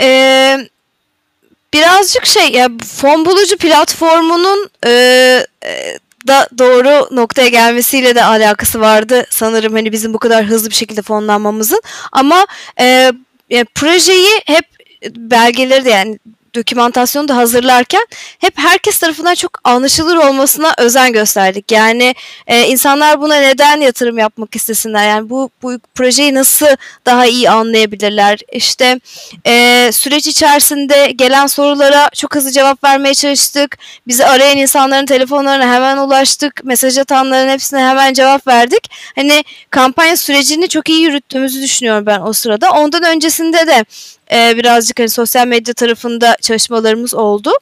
Eee 0.00 0.68
birazcık 1.74 2.26
şey 2.26 2.52
ya 2.52 2.68
fon 2.96 3.24
bulucu 3.24 3.56
platformunun 3.56 4.70
e, 4.86 4.90
e, 5.64 5.98
da 6.26 6.48
doğru 6.58 7.16
noktaya 7.16 7.48
gelmesiyle 7.48 8.14
de 8.14 8.24
alakası 8.24 8.80
vardı 8.80 9.26
sanırım 9.30 9.72
hani 9.72 9.92
bizim 9.92 10.14
bu 10.14 10.18
kadar 10.18 10.44
hızlı 10.44 10.70
bir 10.70 10.74
şekilde 10.74 11.02
fonlanmamızın. 11.02 11.82
Ama 12.12 12.46
e, 12.80 13.12
e, 13.50 13.64
projeyi 13.64 14.40
hep 14.46 14.64
belgeleri 15.16 15.84
de 15.84 15.90
yani 15.90 16.18
dokümantasyonu 16.54 17.28
da 17.28 17.36
hazırlarken 17.36 18.06
hep 18.38 18.58
herkes 18.58 18.98
tarafından 18.98 19.34
çok 19.34 19.50
anlaşılır 19.64 20.16
olmasına 20.16 20.74
özen 20.78 21.12
gösterdik. 21.12 21.72
Yani 21.72 22.14
e, 22.46 22.66
insanlar 22.66 23.20
buna 23.20 23.36
neden 23.36 23.80
yatırım 23.80 24.18
yapmak 24.18 24.56
istesinler? 24.56 25.08
Yani 25.08 25.30
bu, 25.30 25.50
bu 25.62 25.78
projeyi 25.94 26.34
nasıl 26.34 26.66
daha 27.06 27.26
iyi 27.26 27.50
anlayabilirler? 27.50 28.38
İşte 28.52 29.00
e, 29.46 29.90
süreç 29.92 30.26
içerisinde 30.26 31.12
gelen 31.16 31.46
sorulara 31.46 32.10
çok 32.14 32.34
hızlı 32.34 32.50
cevap 32.50 32.84
vermeye 32.84 33.14
çalıştık. 33.14 33.78
Bizi 34.06 34.26
arayan 34.26 34.56
insanların 34.56 35.06
telefonlarına 35.06 35.74
hemen 35.74 35.96
ulaştık. 35.96 36.64
Mesaj 36.64 36.98
atanların 36.98 37.48
hepsine 37.48 37.80
hemen 37.80 38.12
cevap 38.12 38.46
verdik. 38.46 38.90
Hani 39.14 39.44
kampanya 39.70 40.16
sürecini 40.16 40.68
çok 40.68 40.88
iyi 40.88 41.00
yürüttüğümüzü 41.00 41.62
düşünüyorum 41.62 42.06
ben 42.06 42.20
o 42.20 42.32
sırada. 42.32 42.70
Ondan 42.70 43.02
öncesinde 43.02 43.66
de 43.66 43.84
e, 44.32 44.56
birazcık 44.56 44.98
hani 44.98 45.08
sosyal 45.08 45.46
medya 45.46 45.74
tarafında 45.74 46.36
çalışmalarımız 46.40 47.14
oldu. 47.14 47.52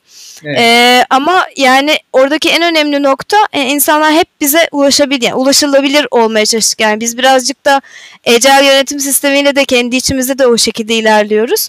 Evet. 0.44 0.58
E, 0.58 1.04
ama 1.10 1.46
yani 1.56 1.96
oradaki 2.12 2.50
en 2.50 2.62
önemli 2.62 3.02
nokta 3.02 3.36
e, 3.52 3.62
insanlar 3.62 4.12
hep 4.12 4.28
bize 4.40 4.68
ulaşabilir, 4.72 5.22
yani 5.22 5.34
ulaşılabilir 5.34 6.06
olmaya 6.10 6.46
çalıştık. 6.46 6.80
Yani 6.80 7.00
biz 7.00 7.18
birazcık 7.18 7.64
da 7.64 7.80
ecel 8.24 8.64
yönetim 8.64 9.00
sistemiyle 9.00 9.56
de 9.56 9.64
kendi 9.64 9.96
içimizde 9.96 10.38
de 10.38 10.46
o 10.46 10.58
şekilde 10.58 10.94
ilerliyoruz. 10.94 11.68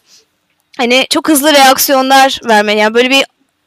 Hani 0.78 1.06
çok 1.10 1.30
hızlı 1.30 1.54
reaksiyonlar 1.54 2.40
verme 2.46 2.74
yani 2.74 2.94
böyle 2.94 3.10
bir 3.10 3.26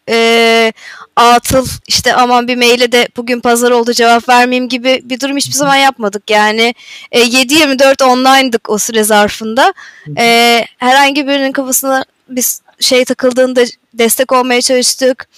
e, 0.09 0.73
atıl 1.17 1.67
işte 1.87 2.15
aman 2.15 2.49
bir 2.49 2.57
maile 2.57 2.93
de 2.93 3.09
bugün 3.17 3.41
pazar 3.41 3.71
oldu 3.71 3.93
cevap 3.93 4.29
vermeyeyim 4.29 4.69
gibi 4.69 5.01
bir 5.05 5.21
durum 5.21 5.37
hiçbir 5.37 5.53
zaman 5.53 5.77
yapmadık. 5.77 6.31
Yani 6.31 6.75
e, 7.13 7.23
7-24 7.23 8.05
online'dık 8.05 8.71
o 8.71 8.79
süre 8.79 9.05
zarfında. 9.05 9.75
E, 10.19 10.67
herhangi 10.79 11.27
birinin 11.27 11.53
kafasına 11.53 12.05
biz 12.29 12.63
şey 12.81 13.05
takıldığında 13.05 13.65
destek 13.95 14.33
olmaya 14.33 14.63
çalıştık. 14.63 15.29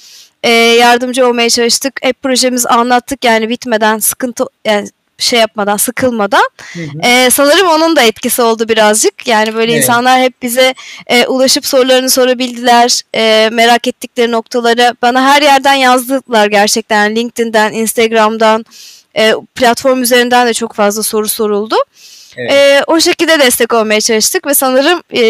E, 0.42 0.50
yardımcı 0.50 1.26
olmaya 1.28 1.50
çalıştık. 1.50 2.00
Hep 2.02 2.22
projemizi 2.22 2.68
anlattık 2.68 3.24
yani 3.24 3.48
bitmeden 3.48 3.98
sıkıntı 3.98 4.44
yani 4.64 4.88
şey 5.18 5.40
yapmadan, 5.40 5.76
sıkılmadan. 5.76 6.48
Hı 6.72 6.81
hı. 6.81 7.09
Ee, 7.09 7.31
sanırım 7.31 7.68
onun 7.68 7.96
da 7.96 8.02
etkisi 8.02 8.42
oldu 8.42 8.68
birazcık. 8.68 9.26
Yani 9.26 9.55
böyle 9.55 9.72
evet. 9.72 9.83
insanlar 9.83 10.20
hep 10.20 10.42
bize 10.42 10.74
e, 11.07 11.26
ulaşıp 11.26 11.66
sorularını 11.66 12.11
sorabildiler. 12.11 13.00
E, 13.14 13.48
merak 13.52 13.88
ettikleri 13.88 14.33
noktaları 14.33 14.94
bana 15.02 15.24
her 15.24 15.42
yerden 15.42 15.74
yazdılar 15.74 16.46
gerçekten. 16.46 17.16
LinkedIn'den, 17.16 17.72
Instagram'dan, 17.72 18.64
e, 19.16 19.35
platform 19.55 20.02
üzerinden 20.02 20.46
de 20.46 20.55
çok 20.55 20.74
fazla 20.74 21.02
soru 21.02 21.29
soruldu. 21.29 21.76
Evet. 22.37 22.52
E, 22.52 22.83
o 22.87 23.00
şekilde 23.00 23.38
destek 23.38 23.72
olmaya 23.72 24.00
çalıştık 24.00 24.46
ve 24.46 24.55
sanırım 24.55 25.02
e, 25.11 25.22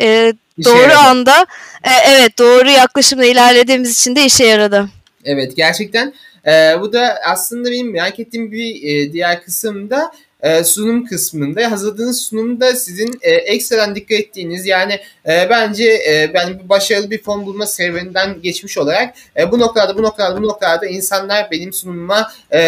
e, 0.00 0.32
doğru 0.64 0.82
yaradı. 0.82 0.98
anda 0.98 1.46
e, 1.84 1.90
evet 2.08 2.38
doğru 2.38 2.70
yaklaşımla 2.70 3.24
ilerlediğimiz 3.24 4.00
için 4.00 4.16
de 4.16 4.24
işe 4.24 4.44
yaradı. 4.44 4.88
Evet 5.24 5.56
gerçekten 5.56 6.14
e, 6.46 6.80
bu 6.80 6.92
da 6.92 7.18
aslında 7.24 7.70
benim 7.70 7.92
merak 7.92 8.20
ettiğim 8.20 8.52
bir 8.52 8.82
e, 8.82 9.12
diğer 9.12 9.44
kısım 9.44 9.90
da 9.90 10.12
e, 10.44 10.64
sunum 10.64 11.04
kısmında 11.04 11.70
hazırladığınız 11.70 12.22
sunumda 12.22 12.76
sizin 12.76 13.18
e, 13.22 13.30
ekstradan 13.30 13.94
dikkat 13.94 14.18
ettiğiniz 14.18 14.66
yani 14.66 15.00
e, 15.28 15.50
bence 15.50 15.84
e, 15.84 16.30
ben 16.34 16.68
başarılı 16.68 17.10
bir 17.10 17.22
fon 17.22 17.46
bulma 17.46 17.66
serüveninden 17.66 18.42
geçmiş 18.42 18.78
olarak 18.78 19.14
e, 19.36 19.52
bu 19.52 19.58
noktada 19.58 19.98
bu 19.98 20.02
noktada 20.02 20.36
bu 20.36 20.42
noktada 20.42 20.86
insanlar 20.86 21.50
benim 21.50 21.72
sunumuma 21.72 22.32
e, 22.52 22.60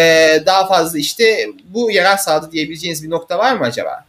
daha 0.45 0.67
fazla 0.67 0.99
işte 0.99 1.47
bu 1.69 1.91
yarar 1.91 2.17
sağladı 2.17 2.51
diyebileceğiniz 2.51 3.03
bir 3.03 3.09
nokta 3.09 3.37
var 3.37 3.55
mı 3.55 3.65
acaba? 3.65 4.05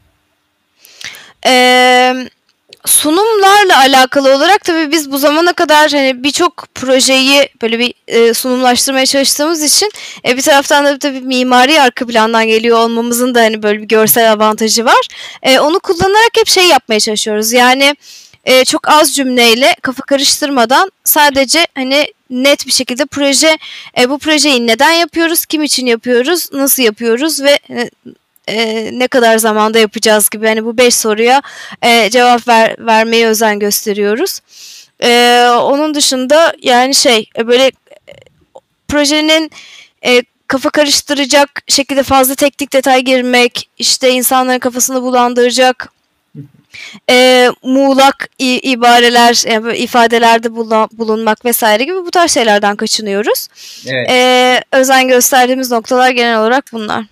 Eee 1.46 2.28
sunumlarla 2.86 3.78
alakalı 3.78 4.34
olarak 4.34 4.64
tabii 4.64 4.92
biz 4.92 5.12
bu 5.12 5.18
zamana 5.18 5.52
kadar 5.52 5.90
hani 5.90 6.24
birçok 6.24 6.66
projeyi 6.74 7.48
böyle 7.62 7.78
bir 7.78 7.94
e, 8.08 8.34
sunumlaştırmaya 8.34 9.06
çalıştığımız 9.06 9.62
için 9.62 9.90
e, 10.28 10.36
bir 10.36 10.42
taraftan 10.42 10.84
da 10.84 10.98
tabii 10.98 11.20
mimari 11.20 11.80
arka 11.80 12.06
plandan 12.06 12.46
geliyor 12.46 12.78
olmamızın 12.78 13.34
da 13.34 13.40
hani 13.40 13.62
böyle 13.62 13.82
bir 13.82 13.88
görsel 13.88 14.32
avantajı 14.32 14.84
var. 14.84 15.08
E, 15.42 15.58
onu 15.58 15.80
kullanarak 15.80 16.30
hep 16.36 16.48
şey 16.48 16.68
yapmaya 16.68 17.00
çalışıyoruz. 17.00 17.52
Yani 17.52 17.96
e, 18.44 18.64
çok 18.64 18.88
az 18.88 19.14
cümleyle 19.16 19.74
kafa 19.82 20.02
karıştırmadan 20.02 20.92
sadece 21.04 21.66
hani 21.74 22.12
net 22.30 22.66
bir 22.66 22.72
şekilde 22.72 23.06
proje 23.06 23.58
e, 23.98 24.10
bu 24.10 24.18
projeyi 24.18 24.66
neden 24.66 24.92
yapıyoruz, 24.92 25.46
kim 25.46 25.62
için 25.62 25.86
yapıyoruz, 25.86 26.52
nasıl 26.52 26.82
yapıyoruz 26.82 27.42
ve 27.42 27.58
e, 27.70 27.90
e, 28.48 28.90
ne 28.98 29.08
kadar 29.08 29.38
zamanda 29.38 29.78
yapacağız 29.78 30.30
gibi 30.30 30.46
hani 30.46 30.64
bu 30.64 30.78
beş 30.78 30.94
soruya 30.94 31.42
e, 31.82 32.10
cevap 32.10 32.48
ver, 32.48 32.76
vermeye 32.78 33.26
özen 33.26 33.58
gösteriyoruz. 33.58 34.40
E, 35.02 35.42
onun 35.62 35.94
dışında 35.94 36.54
yani 36.62 36.94
şey 36.94 37.30
e, 37.38 37.46
böyle 37.46 37.66
e, 37.66 37.72
projenin 38.88 39.50
e, 40.06 40.22
kafa 40.46 40.70
karıştıracak 40.70 41.62
şekilde 41.68 42.02
fazla 42.02 42.34
teknik 42.34 42.72
detay 42.72 43.02
girmek, 43.02 43.68
işte 43.78 44.10
insanların 44.10 44.58
kafasını 44.58 45.02
bulandıracak 45.02 45.92
e, 47.10 47.48
muğlak 47.62 48.28
ibareler, 48.38 49.42
yani 49.50 49.76
ifadelerde 49.76 50.54
bulunmak 50.98 51.44
vesaire 51.44 51.84
gibi 51.84 51.96
bu 51.96 52.10
tarz 52.10 52.30
şeylerden 52.30 52.76
kaçınıyoruz. 52.76 53.48
Evet. 53.86 54.10
E, 54.10 54.62
özen 54.72 55.08
gösterdiğimiz 55.08 55.70
noktalar 55.70 56.10
genel 56.10 56.40
olarak 56.40 56.64
bunlar. 56.72 57.04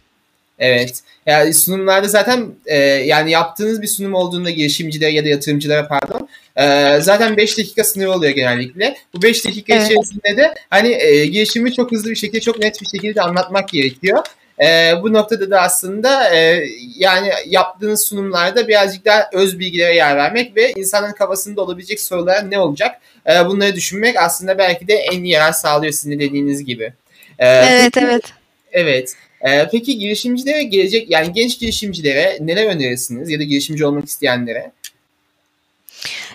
Evet. 0.59 1.03
Yani 1.27 1.55
sunumlarda 1.55 2.09
zaten 2.09 2.47
e, 2.67 2.77
yani 2.87 3.31
yaptığınız 3.31 3.83
bir 3.83 3.87
sunum 3.87 4.15
olduğunda 4.15 4.51
girişimcilere 4.51 5.11
ya 5.11 5.25
da 5.25 5.29
yatırımcılara 5.29 5.89
pardon 5.89 6.29
e, 6.57 6.97
zaten 7.01 7.37
5 7.37 7.59
dakika 7.59 7.85
sınırı 7.85 8.13
oluyor 8.13 8.33
genellikle. 8.33 8.97
Bu 9.15 9.23
5 9.23 9.45
dakika 9.45 9.75
evet. 9.75 9.85
içerisinde 9.87 10.37
de 10.37 10.55
hani 10.71 10.89
e, 10.89 11.27
girişimi 11.27 11.75
çok 11.75 11.93
hızlı 11.93 12.11
bir 12.11 12.17
şekilde 12.17 12.41
çok 12.41 12.59
net 12.59 12.81
bir 12.81 12.87
şekilde 12.87 13.23
anlatmak 13.23 13.69
gerekiyor. 13.69 14.19
E, 14.61 14.93
bu 15.03 15.13
noktada 15.13 15.51
da 15.51 15.61
aslında 15.61 16.35
e, 16.35 16.65
yani 16.97 17.31
yaptığınız 17.47 18.03
sunumlarda 18.03 18.69
birazcık 18.69 19.05
daha 19.05 19.31
öz 19.33 19.59
bilgilere 19.59 19.95
yer 19.95 20.17
vermek 20.17 20.57
ve 20.57 20.73
insanların 20.73 21.13
kafasında 21.13 21.61
olabilecek 21.61 22.01
sorular 22.01 22.51
ne 22.51 22.59
olacak 22.59 23.01
e, 23.27 23.47
bunları 23.47 23.75
düşünmek 23.75 24.17
aslında 24.17 24.59
belki 24.59 24.89
de 24.89 24.95
en 24.95 25.25
iyi 25.25 25.33
yarar 25.33 25.53
sağlıyor 25.53 25.93
sizin 25.93 26.21
dediğiniz 26.21 26.65
gibi. 26.65 26.93
E, 27.39 27.47
evet 27.49 27.97
evet. 27.97 28.25
Evet. 28.73 29.15
Ee, 29.43 29.69
peki 29.73 29.99
girişimcilere 29.99 30.63
gelecek 30.63 31.11
yani 31.11 31.33
genç 31.33 31.59
girişimcilere 31.61 32.39
neler 32.41 32.67
önerirsiniz 32.67 33.31
ya 33.31 33.39
da 33.39 33.43
girişimci 33.43 33.87
olmak 33.87 34.09
isteyenlere? 34.09 34.73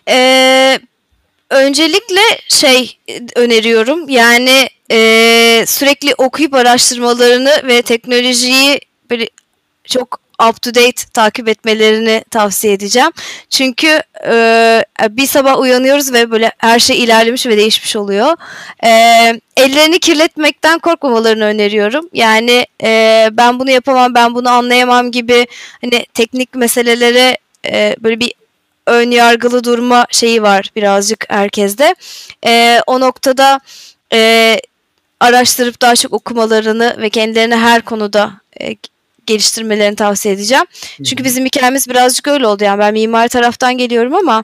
Ee, 0.10 0.80
öncelikle 1.50 2.22
şey 2.48 2.98
öneriyorum 3.36 4.10
yani 4.10 4.70
e, 4.92 5.64
sürekli 5.68 6.14
okuyup 6.18 6.54
araştırmalarını 6.54 7.68
ve 7.68 7.82
teknolojiyi 7.82 8.80
böyle 9.10 9.30
çok 9.84 10.20
up 10.50 10.62
to 10.62 10.76
date 10.76 11.04
takip 11.14 11.48
etmelerini 11.48 12.24
tavsiye 12.32 12.74
edeceğim. 12.74 13.12
Çünkü 13.50 14.04
e, 14.28 14.84
bir 15.10 15.28
sabah 15.28 15.60
uyanıyoruz 15.60 16.14
ve 16.14 16.32
böyle 16.32 16.52
her 16.58 16.80
şey 16.80 17.04
ilerlemiş 17.04 17.46
ve 17.46 17.58
değişmiş 17.58 17.96
oluyor. 17.96 18.36
E, 18.84 18.90
ellerini 19.58 20.00
kirletmekten 20.00 20.80
korkmamalarını 20.80 21.44
öneriyorum. 21.44 22.10
Yani 22.14 22.68
e, 22.84 23.30
ben 23.32 23.60
bunu 23.60 23.72
yapamam, 23.72 24.16
ben 24.16 24.36
bunu 24.36 24.50
anlayamam 24.50 25.12
gibi 25.12 25.48
hani 25.82 26.06
teknik 26.14 26.56
meselelere 26.56 27.38
e, 27.66 27.96
böyle 28.00 28.20
bir 28.20 28.34
ön 28.88 29.12
yargılı 29.12 29.64
durma 29.64 30.08
şeyi 30.12 30.44
var 30.44 30.70
birazcık 30.76 31.26
herkeste. 31.30 31.96
E, 32.46 32.82
o 32.88 33.00
noktada 33.00 33.60
e, 34.14 34.60
araştırıp 35.20 35.82
daha 35.82 35.96
çok 35.96 36.14
okumalarını 36.14 36.96
ve 37.02 37.10
kendilerine 37.10 37.56
her 37.56 37.82
konuda 37.82 38.32
e, 38.62 38.76
geliştirmelerini 39.32 39.96
tavsiye 39.96 40.34
edeceğim. 40.34 40.66
Çünkü 41.06 41.24
bizim 41.24 41.46
hikayemiz 41.46 41.90
birazcık 41.90 42.28
öyle 42.28 42.48
oldu. 42.48 42.64
Yani 42.64 42.80
ben 42.80 42.94
mimari 42.94 43.30
taraftan 43.30 43.78
geliyorum 43.78 44.16
ama 44.16 44.44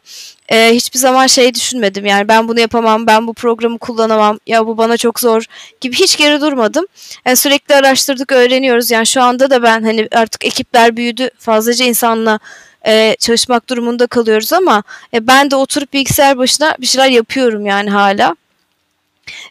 e, 0.50 0.70
hiçbir 0.74 1.00
zaman 1.00 1.28
şey 1.28 1.54
düşünmedim. 1.54 2.06
Yani 2.06 2.28
ben 2.28 2.48
bunu 2.48 2.60
yapamam, 2.60 3.08
ben 3.08 3.28
bu 3.28 3.34
programı 3.34 3.78
kullanamam, 3.78 4.40
ya 4.48 4.68
bu 4.68 4.78
bana 4.78 4.98
çok 4.98 5.20
zor 5.20 5.46
gibi 5.82 5.96
hiç 5.96 6.18
geri 6.18 6.42
durmadım. 6.42 6.86
Yani 7.26 7.38
sürekli 7.38 7.76
araştırdık, 7.76 8.32
öğreniyoruz. 8.32 8.92
Yani 8.92 9.08
şu 9.08 9.22
anda 9.22 9.50
da 9.50 9.64
ben 9.64 9.84
hani 9.84 10.08
artık 10.12 10.46
ekipler 10.46 10.98
büyüdü, 10.98 11.30
fazlaca 11.40 11.86
insanla 11.86 12.40
e, 12.88 13.16
çalışmak 13.20 13.70
durumunda 13.70 14.08
kalıyoruz 14.08 14.54
ama 14.54 14.84
e, 15.14 15.28
ben 15.28 15.52
de 15.52 15.56
oturup 15.56 15.94
bilgisayar 15.94 16.38
başına 16.38 16.76
bir 16.80 16.88
şeyler 16.88 17.10
yapıyorum 17.10 17.66
yani 17.66 17.90
hala. 17.90 18.36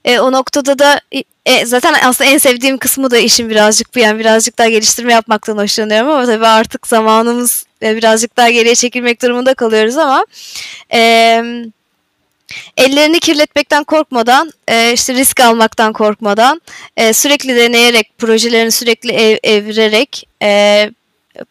E, 0.04 0.18
o 0.18 0.32
noktada 0.32 0.78
da 0.78 1.00
e, 1.46 1.66
zaten 1.66 1.94
aslında 2.02 2.30
en 2.30 2.38
sevdiğim 2.38 2.78
kısmı 2.78 3.10
da 3.10 3.18
işin 3.18 3.50
birazcık 3.50 3.94
bu 3.94 3.98
yani 3.98 4.18
birazcık 4.18 4.58
daha 4.58 4.68
geliştirme 4.68 5.12
yapmaktan 5.12 5.58
hoşlanıyorum 5.58 6.10
ama 6.10 6.26
tabii 6.26 6.46
artık 6.46 6.86
zamanımız 6.86 7.66
e, 7.82 7.96
birazcık 7.96 8.36
daha 8.36 8.50
geriye 8.50 8.74
çekilmek 8.74 9.22
durumunda 9.22 9.54
kalıyoruz 9.54 9.98
ama 9.98 10.26
e, 10.92 11.00
ellerini 12.76 13.20
kirletmekten 13.20 13.84
korkmadan, 13.84 14.52
e, 14.68 14.92
işte 14.92 15.14
risk 15.14 15.40
almaktan 15.40 15.92
korkmadan, 15.92 16.60
e, 16.96 17.12
sürekli 17.12 17.56
deneyerek, 17.56 18.18
projelerini 18.18 18.70
sürekli 18.70 19.12
ev, 19.12 19.38
evirerek 19.42 20.28
e, 20.42 20.90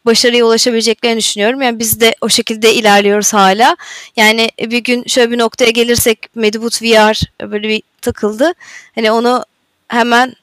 başarıya 0.05 0.45
ulaşabileceklerini 0.45 1.19
düşünüyorum. 1.19 1.62
Yani 1.62 1.79
biz 1.79 1.99
de 1.99 2.15
o 2.21 2.29
şekilde 2.29 2.73
ilerliyoruz 2.73 3.34
hala. 3.34 3.77
Yani 4.15 4.49
bir 4.60 4.77
gün 4.77 5.03
şöyle 5.08 5.31
bir 5.31 5.38
noktaya 5.38 5.71
gelirsek 5.71 6.36
Medibut 6.36 6.81
VR 6.81 7.21
böyle 7.41 7.69
bir 7.69 7.81
takıldı. 8.01 8.53
Hani 8.95 9.12
onu 9.12 9.45
hemen 9.88 10.36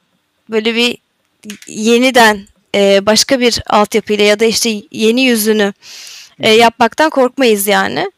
böyle 0.50 0.74
bir 0.74 0.98
yeniden 1.66 2.46
e, 2.74 3.06
başka 3.06 3.40
bir 3.40 3.62
altyapıyla 3.66 4.24
ya 4.24 4.40
da 4.40 4.44
işte 4.44 4.82
yeni 4.90 5.22
yüzünü 5.22 5.72
e, 6.40 6.50
yapmaktan 6.50 7.10
korkmayız 7.10 7.66
yani. 7.66 8.10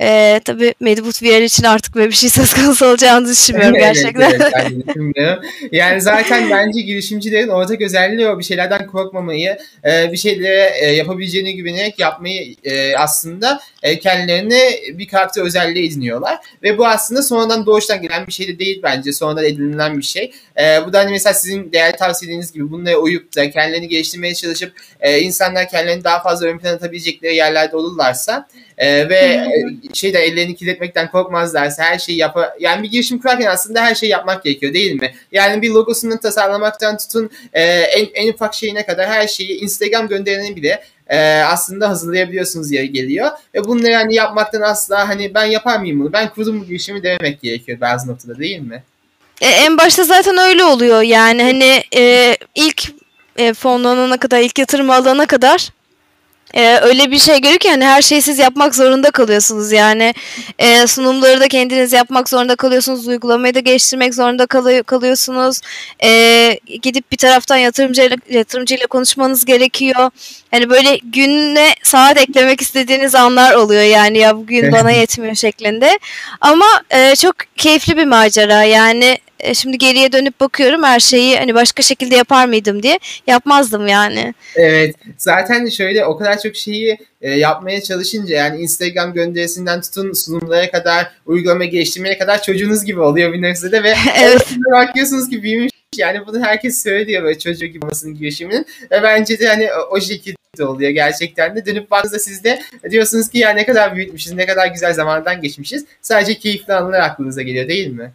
Ee, 0.00 0.40
tabii 0.44 0.74
Medibut 0.80 1.22
VR 1.22 1.42
için 1.42 1.64
artık 1.64 1.94
böyle 1.94 2.08
bir 2.08 2.14
şey 2.14 2.30
söz 2.30 2.54
konusu 2.54 2.86
olacağını 2.86 3.28
düşünmüyorum 3.28 3.78
gerçekten. 3.78 4.30
evet, 4.30 4.84
evet, 5.16 5.38
yani 5.72 6.00
zaten 6.00 6.50
bence 6.50 6.80
girişimcilerin 6.80 7.48
ortak 7.48 7.80
özelliği 7.80 8.28
o 8.28 8.38
bir 8.38 8.44
şeylerden 8.44 8.86
korkmamayı, 8.86 9.58
e, 9.84 10.12
bir 10.12 10.16
şeylere 10.16 10.72
e, 10.80 10.90
yapabileceğine 10.90 11.52
güvenerek 11.52 11.98
yapmayı 11.98 12.54
e, 12.64 12.96
aslında 12.96 13.60
kendilerine 14.02 14.60
bir 14.92 15.08
karakter 15.08 15.42
özelliği 15.42 15.88
ediniyorlar. 15.88 16.38
Ve 16.62 16.78
bu 16.78 16.86
aslında 16.86 17.22
sonradan 17.22 17.66
doğuştan 17.66 18.02
gelen 18.02 18.26
bir 18.26 18.32
şey 18.32 18.48
de 18.48 18.58
değil 18.58 18.80
bence. 18.82 19.12
Sonradan 19.12 19.44
edinilen 19.44 19.98
bir 19.98 20.02
şey. 20.02 20.32
Bu 20.86 20.92
da 20.92 20.98
hani 20.98 21.10
mesela 21.10 21.34
sizin 21.34 21.72
değerli 21.72 21.96
tavsiyeniz 21.96 22.52
gibi 22.52 22.70
bunlara 22.70 22.96
uyup 22.96 23.36
da 23.36 23.50
kendilerini 23.50 23.88
geliştirmeye 23.88 24.34
çalışıp 24.34 24.72
insanlar 25.20 25.68
kendilerini 25.68 26.04
daha 26.04 26.22
fazla 26.22 26.46
ön 26.46 26.58
plana 26.58 26.74
atabilecekleri 26.74 27.36
yerlerde 27.36 27.76
olurlarsa 27.76 28.48
ee, 28.78 29.08
ve 29.08 29.44
hmm. 29.44 29.94
şeyde 29.94 30.18
ellerini 30.18 30.56
kirletmekten 30.56 31.10
korkmazlarsa 31.10 31.82
her 31.82 31.98
şeyi 31.98 32.18
yap 32.18 32.36
yani 32.60 32.82
bir 32.82 32.90
girişim 32.90 33.18
kurarken 33.18 33.46
aslında 33.46 33.82
her 33.82 33.94
şeyi 33.94 34.10
yapmak 34.10 34.44
gerekiyor 34.44 34.74
değil 34.74 35.00
mi? 35.00 35.14
Yani 35.32 35.62
bir 35.62 35.70
logosunu 35.70 36.18
tasarlamaktan 36.18 36.98
tutun 36.98 37.30
e, 37.52 37.62
en, 37.62 38.06
en 38.14 38.32
ufak 38.32 38.54
şeyine 38.54 38.86
kadar 38.86 39.08
her 39.08 39.28
şeyi 39.28 39.60
Instagram 39.60 40.08
gönderini 40.08 40.56
bile 40.56 40.82
e, 41.08 41.18
aslında 41.40 41.88
hazırlayabiliyorsunuz 41.88 42.72
yeri 42.72 42.92
geliyor. 42.92 43.30
Ve 43.54 43.64
bunları 43.64 43.94
hani 43.94 44.14
yapmaktan 44.14 44.60
asla 44.60 45.08
hani 45.08 45.34
ben 45.34 45.44
yapar 45.44 45.78
mıyım 45.78 46.00
bunu? 46.00 46.12
Ben 46.12 46.28
kurdum 46.28 46.60
bu 46.60 46.64
girişimi 46.64 47.02
dememek 47.02 47.42
gerekiyor 47.42 47.80
bazı 47.80 48.10
noktada 48.10 48.38
değil 48.38 48.60
mi? 48.60 48.82
E, 49.40 49.48
en 49.48 49.78
başta 49.78 50.04
zaten 50.04 50.38
öyle 50.38 50.64
oluyor 50.64 51.02
yani 51.02 51.42
hani 51.42 51.82
e, 51.96 52.36
ilk 52.54 52.82
e, 53.36 53.54
fonlanana 53.54 54.16
kadar 54.16 54.40
ilk 54.40 54.58
yatırım 54.58 54.90
alana 54.90 55.26
kadar 55.26 55.70
ee, 56.54 56.78
öyle 56.82 57.10
bir 57.10 57.18
şey 57.18 57.40
görüyor 57.40 57.58
ki 57.58 57.70
hani 57.70 57.84
her 57.84 58.02
şeyi 58.02 58.22
siz 58.22 58.38
yapmak 58.38 58.74
zorunda 58.74 59.10
kalıyorsunuz. 59.10 59.72
Yani 59.72 60.14
e, 60.58 60.86
sunumları 60.86 61.40
da 61.40 61.48
kendiniz 61.48 61.92
yapmak 61.92 62.28
zorunda 62.28 62.56
kalıyorsunuz 62.56 63.06
uygulamayı 63.06 63.54
da 63.54 63.60
geliştirmek 63.60 64.14
zorunda 64.14 64.46
kalıyor, 64.46 64.84
kalıyorsunuz. 64.84 65.60
E, 66.02 66.60
gidip 66.82 67.12
bir 67.12 67.16
taraftan 67.16 67.56
yatırımcıyla, 67.56 68.16
yatırımcıyla 68.30 68.86
konuşmanız 68.86 69.44
gerekiyor. 69.44 70.10
Hani 70.50 70.70
böyle 70.70 70.98
gününe 71.02 71.74
saat 71.82 72.16
eklemek 72.16 72.60
istediğiniz 72.60 73.14
anlar 73.14 73.54
oluyor. 73.54 73.82
Yani 73.82 74.18
ya 74.18 74.36
bugün 74.36 74.72
bana 74.72 74.90
yetmiyor 74.90 75.34
şeklinde. 75.34 75.98
Ama 76.40 76.66
e, 76.90 77.16
çok 77.16 77.34
keyifli 77.56 77.96
bir 77.96 78.04
macera. 78.04 78.62
Yani 78.62 79.18
e, 79.40 79.54
şimdi 79.54 79.78
geriye 79.78 80.12
dönüp 80.12 80.40
bakıyorum 80.40 80.82
her 80.82 81.00
şeyi 81.00 81.36
hani 81.36 81.54
başka 81.54 81.82
şekilde 81.82 82.16
yapar 82.16 82.46
mıydım 82.46 82.82
diye 82.82 82.98
yapmazdım 83.26 83.86
yani. 83.86 84.34
Evet 84.56 84.96
zaten 85.18 85.68
şöyle 85.68 86.04
o 86.04 86.16
kadar 86.18 86.40
çok 86.40 86.56
şeyi 86.56 86.98
e, 87.20 87.30
yapmaya 87.30 87.82
çalışınca 87.82 88.36
yani 88.36 88.60
Instagram 88.60 89.12
gönderisinden 89.12 89.80
tutun 89.80 90.12
sunumlara 90.12 90.70
kadar 90.70 91.10
uygulama 91.26 91.64
geliştirmeye 91.64 92.18
kadar 92.18 92.42
çocuğunuz 92.42 92.84
gibi 92.84 93.00
oluyor 93.00 93.32
bir 93.32 93.42
nefsede 93.42 93.82
ve 93.82 93.94
evet. 94.20 94.46
bakıyorsunuz 94.72 95.30
ki 95.30 95.42
büyümüş 95.42 95.70
yani 95.96 96.26
bunu 96.26 96.40
herkes 96.40 96.82
söylüyor 96.82 97.22
böyle 97.22 97.38
çocuğu 97.38 97.66
gibi 97.66 97.84
olmasının 97.84 98.14
girişiminin 98.14 98.66
ve 98.90 99.02
bence 99.02 99.38
de 99.38 99.48
hani 99.48 99.68
o, 99.72 99.96
o 99.96 100.00
şekilde 100.00 100.64
oluyor 100.64 100.90
gerçekten 100.90 101.56
de. 101.56 101.66
Dönüp 101.66 101.90
baktığınızda 101.90 102.18
siz 102.18 102.44
de 102.44 102.62
diyorsunuz 102.90 103.28
ki 103.28 103.38
ya 103.38 103.50
ne 103.50 103.66
kadar 103.66 103.96
büyütmüşüz, 103.96 104.32
ne 104.32 104.46
kadar 104.46 104.66
güzel 104.66 104.94
zamandan 104.94 105.40
geçmişiz. 105.40 105.84
Sadece 106.02 106.34
keyifli 106.34 106.74
anılar 106.74 107.00
aklınıza 107.00 107.42
geliyor 107.42 107.68
değil 107.68 107.88
mi? 107.88 108.12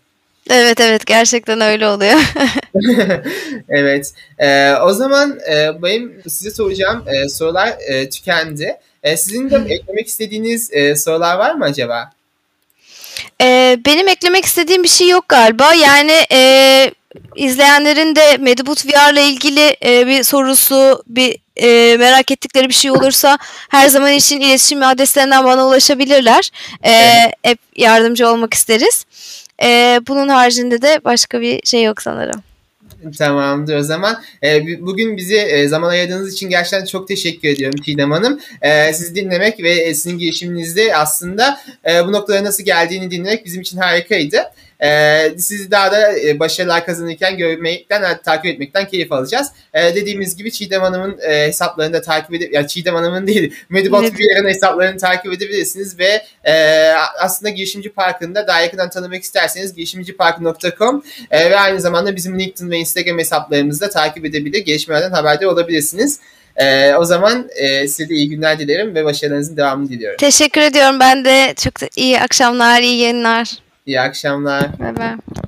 Evet 0.49 0.81
evet 0.81 1.05
gerçekten 1.05 1.61
öyle 1.61 1.87
oluyor. 1.87 2.19
evet. 3.69 4.13
Ee, 4.39 4.73
o 4.73 4.93
zaman 4.93 5.39
e, 5.51 5.81
benim 5.83 6.21
size 6.27 6.51
soracağım 6.51 7.03
e, 7.07 7.29
sorular 7.29 7.73
e, 7.87 8.09
tükendi. 8.09 8.77
E, 9.03 9.17
sizin 9.17 9.49
de 9.49 9.55
eklemek 9.69 10.07
istediğiniz 10.07 10.73
e, 10.73 10.95
sorular 10.95 11.37
var 11.37 11.55
mı 11.55 11.65
acaba? 11.65 12.09
E, 13.41 13.77
benim 13.85 14.07
eklemek 14.07 14.45
istediğim 14.45 14.83
bir 14.83 14.87
şey 14.87 15.09
yok 15.09 15.27
galiba. 15.27 15.73
Yani 15.73 16.25
e, 16.31 16.91
izleyenlerin 17.35 18.15
de 18.15 18.37
Medibut 18.37 18.85
VR 18.85 19.13
ile 19.13 19.25
ilgili 19.27 19.77
e, 19.85 20.07
bir 20.07 20.23
sorusu, 20.23 21.03
bir 21.07 21.37
e, 21.57 21.97
merak 21.97 22.31
ettikleri 22.31 22.69
bir 22.69 22.73
şey 22.73 22.91
olursa 22.91 23.37
her 23.69 23.87
zaman 23.89 24.11
için 24.11 24.41
iletişim 24.41 24.83
adreslerinden 24.83 25.43
bana 25.45 25.67
ulaşabilirler. 25.67 26.51
E, 26.83 26.91
evet. 26.91 27.33
Hep 27.43 27.59
yardımcı 27.75 28.27
olmak 28.27 28.53
isteriz. 28.53 29.05
E, 29.63 29.99
bunun 30.07 30.27
haricinde 30.27 30.81
de 30.81 31.01
başka 31.05 31.41
bir 31.41 31.59
şey 31.65 31.83
yok 31.83 32.01
sanırım. 32.01 32.43
Tamamdır 33.17 33.75
o 33.75 33.83
zaman. 33.83 34.21
E, 34.43 34.81
bugün 34.81 35.17
bize 35.17 35.37
e, 35.37 35.67
zaman 35.67 35.89
ayırdığınız 35.89 36.33
için 36.33 36.49
gerçekten 36.49 36.85
çok 36.85 37.07
teşekkür 37.07 37.47
ediyorum 37.47 37.81
Çiğdem 37.85 38.11
Hanım. 38.11 38.39
E, 38.61 38.93
sizi 38.93 39.15
dinlemek 39.15 39.59
ve 39.63 39.93
sizin 39.93 40.17
girişiminizde 40.17 40.95
aslında 40.95 41.59
e, 41.89 42.05
bu 42.07 42.11
noktalara 42.11 42.43
nasıl 42.43 42.63
geldiğini 42.63 43.11
dinlemek 43.11 43.45
bizim 43.45 43.61
için 43.61 43.77
harikaydı. 43.77 44.43
E, 44.83 45.33
sizi 45.37 45.71
daha 45.71 45.91
da 45.91 46.19
e, 46.19 46.39
başarılar 46.39 46.85
kazanırken 46.85 47.37
görmekten, 47.37 48.21
takip 48.25 48.45
etmekten 48.45 48.87
keyif 48.87 49.11
alacağız. 49.11 49.47
E, 49.73 49.95
dediğimiz 49.95 50.35
gibi 50.35 50.51
Çiğdem 50.51 50.81
Hanım'ın 50.81 51.19
e, 51.21 51.47
hesaplarını 51.47 51.93
da 51.93 52.01
takip 52.01 52.33
edip, 52.33 52.53
ya 52.53 52.67
Çiğdem 52.67 52.95
Hanım'ın 52.95 53.27
değil, 53.27 53.53
Medibot. 53.69 54.17
Büyer'in 54.17 54.47
hesaplarını 54.47 54.97
takip 54.97 55.33
edebilirsiniz 55.33 55.99
ve 55.99 56.23
e, 56.43 56.53
aslında 57.19 57.49
Girişimci 57.49 57.89
Parkı'nda 57.89 58.47
daha 58.47 58.61
yakından 58.61 58.89
tanımak 58.89 59.23
isterseniz 59.23 59.75
girişimcipark.com 59.75 61.03
e, 61.31 61.49
ve 61.49 61.59
aynı 61.59 61.81
zamanda 61.81 62.15
bizim 62.15 62.39
LinkedIn 62.39 62.71
ve 62.71 62.77
Instagram 62.77 63.19
hesaplarımızı 63.19 63.81
da 63.81 63.89
takip 63.89 64.25
edebilir, 64.25 64.59
gelişmelerden 64.59 65.11
haberdar 65.11 65.45
olabilirsiniz. 65.45 66.19
Ee, 66.55 66.95
o 66.95 67.05
zaman 67.05 67.49
e, 67.55 67.87
size 67.87 68.09
de 68.09 68.13
iyi 68.13 68.29
günler 68.29 68.59
dilerim 68.59 68.95
ve 68.95 69.05
başarılarınızın 69.05 69.57
devamını 69.57 69.89
diliyorum. 69.89 70.17
Teşekkür 70.17 70.61
ediyorum. 70.61 70.99
Ben 70.99 71.25
de 71.25 71.53
çok 71.57 71.73
iyi 71.97 72.19
akşamlar, 72.19 72.81
iyi 72.81 73.01
yayınlar. 73.01 73.63
İyi 73.85 74.01
akşamlar. 74.01 74.79
Bye 74.79 74.95
bye. 74.95 75.42